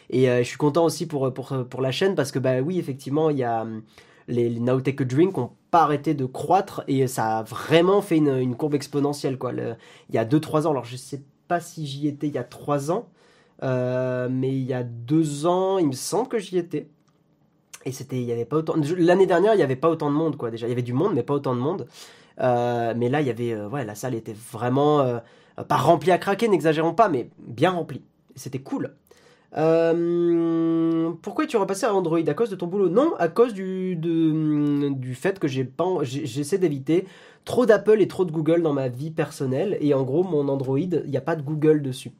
[0.09, 3.29] Et je suis content aussi pour, pour, pour la chaîne parce que, bah oui, effectivement,
[3.29, 3.65] il y a
[4.27, 8.55] les, les Nowtech Drink ont pas arrêté de croître et ça a vraiment fait une,
[8.55, 9.37] courbe exponentielle.
[9.37, 9.53] Quoi.
[9.53, 12.43] il y a 2-3 ans, alors je sais pas si j'y étais il y a
[12.43, 13.07] 3 ans,
[13.63, 16.87] euh, mais il y a 2 ans, il me semble que j'y étais.
[17.85, 18.75] Et c'était, il y avait pas autant.
[18.97, 20.51] L'année dernière, il y avait pas autant de monde, quoi.
[20.51, 21.87] Déjà, il y avait du monde, mais pas autant de monde.
[22.41, 25.21] Euh, mais là, il y avait, euh, ouais, la salle était vraiment
[25.67, 28.03] pas remplie à craquer, n'exagérons pas, mais bien remplie.
[28.35, 28.93] C'était cool.
[29.55, 32.19] Euh, pourquoi es-tu repassé à Android?
[32.27, 32.89] À cause de ton boulot?
[32.89, 37.07] Non, à cause du, du fait que j'essaie d'éviter
[37.45, 39.77] trop d'Apple et trop de Google dans ma vie personnelle.
[39.79, 42.11] Et en gros, mon Android, il n'y a pas de Google dessus.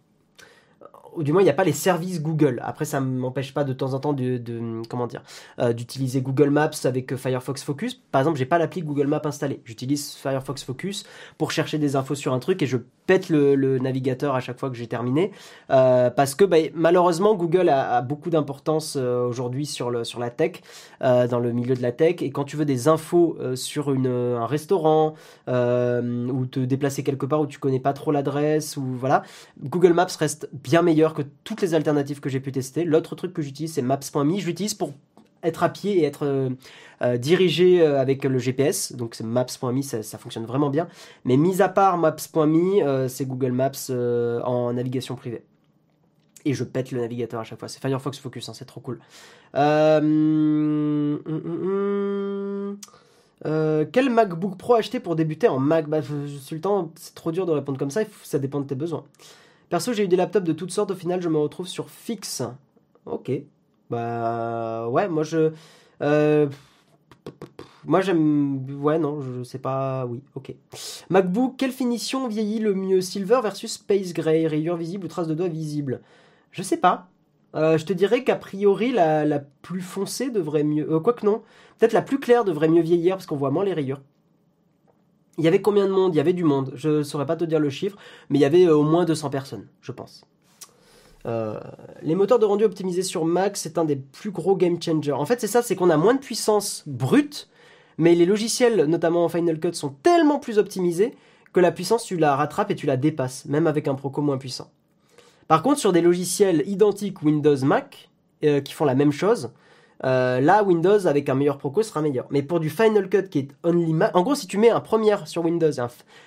[1.18, 2.62] Ou du moins il n'y a pas les services Google.
[2.64, 4.40] Après ça m'empêche pas de temps en temps de,
[4.88, 5.24] comment dire
[5.60, 7.96] euh, d'utiliser Google Maps avec euh, Firefox Focus.
[8.12, 9.62] Par exemple, j'ai pas l'appli Google Maps installée.
[9.66, 11.06] J'utilise Firefox Focus
[11.38, 14.70] pour chercher des infos sur un truc et je pète le, navigateur à chaque fois
[14.70, 15.32] que j'ai terminé
[15.72, 20.62] euh, parce que bah, malheureusement Google a, beaucoup d'importance aujourd'hui sur le la tech
[21.02, 25.14] dans le milieu de la tech et quand tu veux des infos sur un restaurant
[25.48, 29.24] ou te déplacer quelque part où tu connais pas trop l'adresse ou voilà
[29.62, 32.84] Google Maps reste bien meilleur que toutes les alternatives que j'ai pu tester.
[32.84, 34.40] L'autre truc que j'utilise, c'est Maps.me.
[34.40, 34.94] Je l'utilise pour
[35.44, 36.50] être à pied et être euh,
[37.02, 38.94] euh, dirigé euh, avec le GPS.
[38.94, 40.88] Donc c'est Maps.me, ça, fonctionne vraiment bien.
[41.26, 43.90] Mais mis à part Maps.me, c'est Google Maps
[44.44, 45.44] en navigation privée.
[46.46, 47.68] Et je pète le navigateur à chaque fois.
[47.68, 49.00] C'est Firefox Focus, hein, c'est trop cool.
[49.54, 52.78] Hum, hum,
[53.44, 55.88] hum, quel MacBook Pro acheter pour débuter en Mac?
[55.88, 59.04] Bah, c'est trop dur de répondre comme ça, ça dépend de tes besoins.
[59.70, 60.92] Perso, j'ai eu des laptops de toutes sortes.
[60.92, 62.44] Au final, je me retrouve sur fixe.
[63.06, 63.32] Ok.
[63.90, 65.52] Bah ouais, moi je.
[66.02, 66.48] Euh,
[67.86, 68.66] moi j'aime.
[68.82, 70.06] Ouais, non, je sais pas.
[70.06, 70.54] Oui, ok.
[71.10, 73.02] MacBook, quelle finition vieillit le mieux?
[73.02, 76.02] Silver versus Space Gray Rayure visible ou trace de doigt visible
[76.52, 77.08] Je sais pas.
[77.56, 80.92] Euh, je te dirais qu'a priori, la, la, plus foncée devrait mieux.
[80.92, 81.42] Euh, Quoique non.
[81.80, 84.02] Peut-être la plus claire devrait mieux vieillir parce qu'on voit moins les rayures.
[85.38, 86.16] Il y avait combien de monde?
[86.16, 86.72] Il y avait du monde.
[86.76, 87.98] Je ne saurais pas te dire le chiffre,
[88.30, 90.26] mais il y avait euh, au moins 200 personnes, je pense.
[91.26, 91.60] Euh,
[92.02, 95.12] les moteurs de rendu optimisés sur Mac, c'est un des plus gros game changers.
[95.12, 97.50] En fait, c'est ça, c'est qu'on a moins de puissance brute,
[97.98, 101.14] mais les logiciels, notamment en Final Cut, sont tellement plus optimisés
[101.54, 104.38] que la puissance, tu la rattrapes et tu la dépasses, même avec un Proco moins
[104.38, 104.72] puissant.
[105.48, 108.10] Par contre, sur des logiciels identiques Windows Mac,
[108.44, 109.52] euh, qui font la même chose,
[110.04, 112.28] euh, là, Windows avec un meilleur Proco sera meilleur.
[112.30, 114.80] Mais pour du Final Cut qui est only Mac, en gros, si tu mets un
[114.80, 115.72] Premiere sur Windows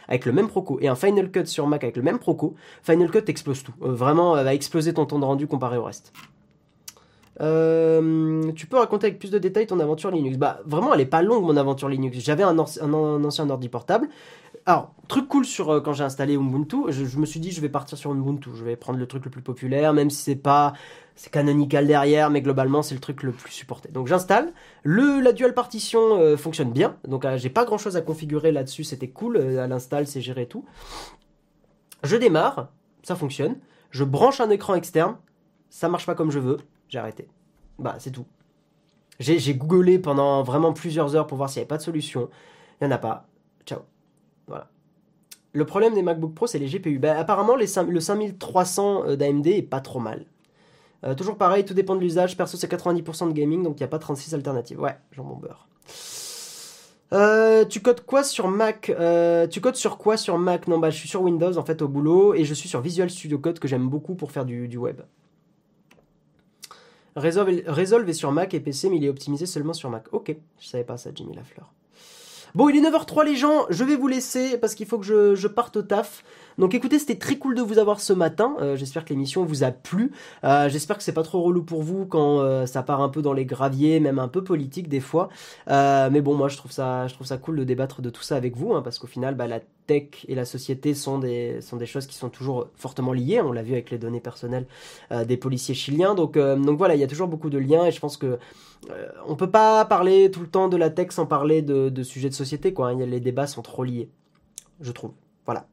[0.09, 3.11] avec le même Proco et un Final Cut sur Mac avec le même Proco, Final
[3.11, 3.75] Cut explose tout.
[3.83, 6.13] Euh, vraiment, va exploser ton temps de rendu comparé au reste.
[7.41, 10.37] Euh, tu peux raconter avec plus de détails ton aventure Linux.
[10.37, 12.19] Bah vraiment, elle est pas longue mon aventure Linux.
[12.19, 14.09] J'avais un, ancien ordi portable.
[14.71, 17.99] Alors, truc cool sur quand j'ai installé Ubuntu, je, me suis dit je vais partir
[17.99, 18.51] sur Ubuntu.
[18.55, 20.75] Je vais prendre le truc le plus populaire, même si c'est pas
[21.17, 23.89] c'est canonical derrière, mais globalement c'est le truc le plus supporté.
[23.89, 24.53] Donc j'installe.
[24.85, 28.53] Le la dual partition euh, fonctionne bien, donc euh, j'ai pas grand chose à configurer
[28.53, 29.39] là-dessus, c'était cool.
[29.39, 30.65] Euh, à l'install, c'est géré tout.
[32.05, 32.69] Je démarre,
[33.03, 33.57] ça fonctionne.
[33.91, 35.17] Je branche un écran externe,
[35.69, 36.59] ça marche pas comme je veux,
[36.89, 37.27] j'ai arrêté.
[37.81, 38.27] Bah c'est tout.
[39.19, 42.31] J'ai googlé pendant vraiment plusieurs heures pour voir s'il n'y avait pas de solution.
[42.81, 43.27] Il n'y en a pas.
[43.67, 43.81] Ciao.
[45.53, 46.99] Le problème des MacBook Pro, c'est les GPU.
[46.99, 50.27] Bah, apparemment, le 5300 d'AMD est pas trop mal.
[51.05, 52.37] Euh, toujours pareil, tout dépend de l'usage.
[52.37, 54.81] Perso, c'est 90% de gaming, donc il n'y a pas 36 alternatives.
[54.81, 55.67] Ouais, jambon beurre.
[57.13, 60.69] Euh, tu codes quoi sur Mac euh, Tu codes sur quoi sur Mac?
[60.69, 63.11] Non, bah je suis sur Windows en fait au boulot et je suis sur Visual
[63.11, 65.01] Studio Code que j'aime beaucoup pour faire du, web.
[67.17, 70.05] Resolve, est sur Mac et PC, mais il est optimisé seulement sur Mac.
[70.13, 71.73] Ok, je savais pas ça, Jimmy Lafleur.
[72.55, 75.35] Bon, il est 9h03 les gens, je vais vous laisser parce qu'il faut que je,
[75.35, 76.25] je, parte au taf.
[76.59, 78.57] Donc écoutez, c'était très cool de vous avoir ce matin.
[78.61, 80.13] Euh, j'espère que l'émission vous a plu.
[80.45, 83.23] Euh, j'espère que c'est pas trop relou pour vous quand euh, ça part un peu
[83.23, 85.29] dans les graviers, même un peu politique des fois.
[85.69, 88.37] mais bon, moi je trouve ça, je trouve ça cool de débattre de tout ça
[88.37, 91.77] avec vous, hein, parce qu'au final, bah, la tech et la société sont des, sont
[91.77, 93.41] des choses qui sont toujours fortement liées.
[93.41, 94.67] On l'a vu avec les données personnelles
[95.27, 96.15] des policiers chiliens.
[96.15, 98.39] Donc, donc voilà, il y a toujours beaucoup de liens et je pense que
[99.27, 102.35] on peut pas parler tout le temps de la tech sans parler de, sujets de
[102.35, 102.73] société.
[102.73, 102.89] Quoi.
[102.91, 103.07] Hein.
[103.07, 104.11] Les débats sont trop liés,
[104.81, 105.13] je trouve.
[105.47, 105.67] Voilà.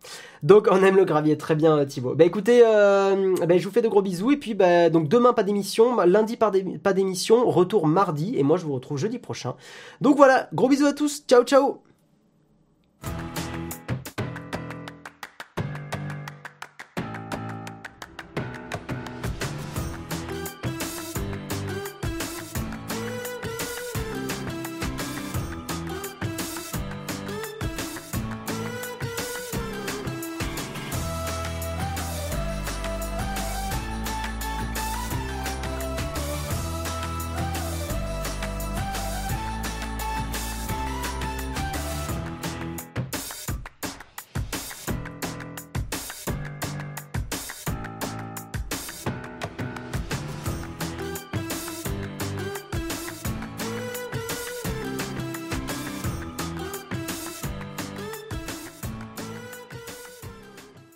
[0.44, 2.16] Donc on aime le gravier, très bien Thibaut.
[2.16, 5.34] Bah écoutez, euh, bah, je vous fais de gros bisous et puis bah, donc demain
[5.34, 9.56] pas d'émission, lundi pas d'émission, retour mardi et moi je vous retrouve jeudi prochain.
[10.02, 11.82] Donc voilà, gros bisous à tous, ciao ciao